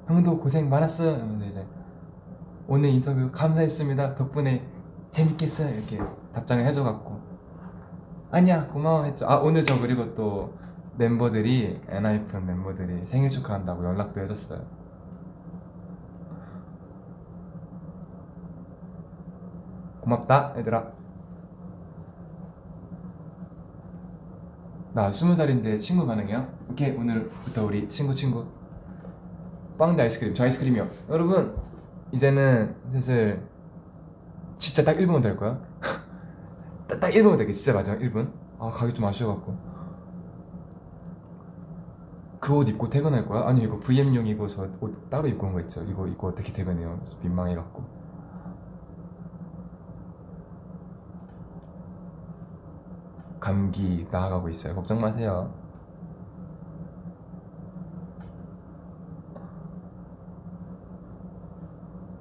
[0.07, 1.15] 형도 고생 많았어.
[1.15, 1.65] 이러면서 이제
[2.67, 4.15] 오늘 인터뷰 감사했습니다.
[4.15, 4.67] 덕분에
[5.11, 5.75] 재밌었어요.
[5.75, 6.01] 이렇게
[6.33, 7.21] 답장을 해줘갖고.
[8.31, 9.29] 아니야 고마워 했죠.
[9.29, 10.57] 아 오늘 저 그리고 또
[10.97, 14.61] 멤버들이 엔하이픈 멤버들이 생일 축하한다고 연락도 해줬어요.
[20.01, 21.02] 고맙다 얘들아.
[24.93, 26.47] 나 스무 살인데 친구 가능해요?
[26.69, 28.45] 오케이 오늘부터 우리 친구 친구.
[29.77, 30.87] 빵대 아이스크림 저 아이스크림이요.
[31.09, 31.55] 여러분
[32.11, 33.41] 이제는 슬슬
[34.57, 35.59] 진짜 딱 1분만 될 거야.
[36.87, 38.31] 딱, 딱 1분만 될게 진짜 마지막 1분.
[38.59, 39.73] 아 가기 좀 아쉬워갖고.
[42.39, 43.47] 그 옷 입고 퇴근할 거야?
[43.47, 45.81] 아니 이거 VM용이고 저 옷 따로 입고 온 거 있죠?
[45.85, 46.99] 이거 입고 어떻게 퇴근해요?
[47.23, 48.02] 민망해갖고
[53.43, 55.53] 감기 나아가고 있어요 걱정 마세요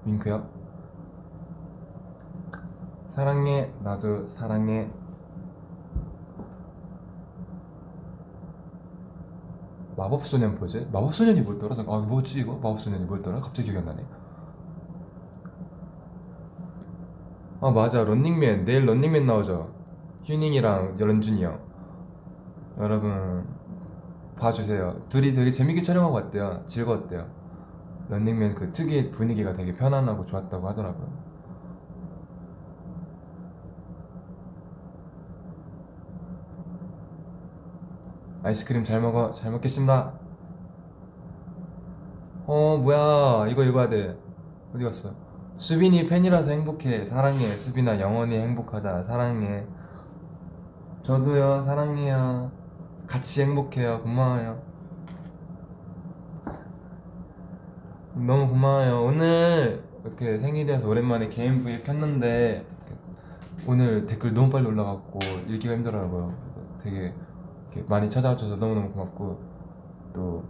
[0.04, 0.44] 윙크요?
[3.10, 4.90] 사랑해 나도 사랑해
[9.96, 10.88] 마법소년 포즈?
[10.92, 11.44] 마법소년이?
[11.44, 12.54] 잠깐, 아 뭐지 이거?
[12.54, 13.38] 마법소년이 뭐였더라?
[13.38, 14.04] 갑자기 기억이 안 나네
[17.60, 19.81] 아 맞아 런닝맨 내일 런닝맨 나오죠
[20.24, 21.58] 휴닝이랑 런준이 형.
[22.78, 23.46] 여러분
[24.38, 25.02] 봐주세요.
[25.08, 26.64] 둘이 되게 재밌게 촬영하고 왔대요.
[26.66, 27.26] 즐거웠대요.
[28.08, 31.32] 런닝맨 그 특유의 분위기가 되게 편안하고 좋았다고 하더라고요.
[38.44, 39.32] 아이스크림 잘 먹어.
[39.32, 40.12] 잘 먹겠습니다.
[42.46, 43.48] 어 뭐야.
[43.48, 44.18] 이거 읽어야 돼.
[44.74, 45.14] 어디 갔어?
[45.58, 47.04] 수빈이 팬이라서 행복해.
[47.04, 47.56] 사랑해.
[47.56, 49.04] 수빈아 영원히 행복하자.
[49.04, 49.64] 사랑해
[51.02, 52.50] 저도요 사랑해요.
[53.06, 54.00] 같이 행복해요.
[54.02, 54.62] 고마워요.
[58.14, 59.02] 너무 고마워요.
[59.04, 62.64] 오늘 이렇게 생일이어서 오랜만에 개인 브이 켰는데
[63.66, 66.34] 오늘 댓글 너무 빨리 올라갔고 읽기가 힘들더라고요.
[66.78, 67.14] 그래서
[67.70, 69.40] 되게 많이 찾아와 줘서 너무너무 고맙고
[70.12, 70.44] 또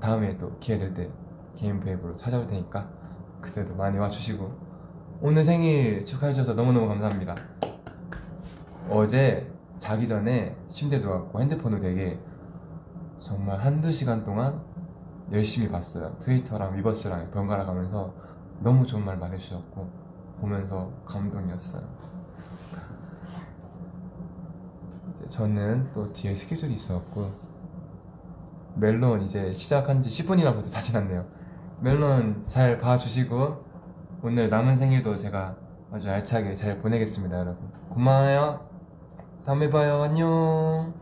[0.00, 1.10] 다음에 또 기회 될 때
[1.56, 2.88] 개인 브이앱으로 찾아올 테니까
[3.40, 4.52] 그때도 많이 와주시고
[5.22, 7.34] 오늘 생일 축하해 주셔서 너무너무 감사합니다
[8.88, 12.18] 어제 자기 전에 침대에 누워갖고 핸드폰을 되게
[13.18, 14.60] 정말 한두 시간 동안
[15.32, 16.16] 열심히 봤어요.
[16.20, 18.12] 트위터랑 위버스랑 번갈아 가면서
[18.60, 19.90] 너무 좋은 말 말해주셨고
[20.40, 21.82] 보면서 감동이었어요.
[25.28, 27.32] 저는 또 뒤에 스케줄이 있어갖고
[28.76, 31.24] 멜론 이제 시작한 지 10분이나 벌써 다 지났네요.
[31.80, 33.64] 멜론 잘 봐주시고
[34.22, 35.56] 오늘 남은 생일도 제가
[35.90, 37.68] 아주 알차게 잘 보내겠습니다 여러분.
[37.88, 38.73] 고마워요
[39.44, 40.02] 다음에 봐요.
[40.02, 40.94] 안녕.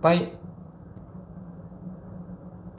[0.00, 0.37] 빠이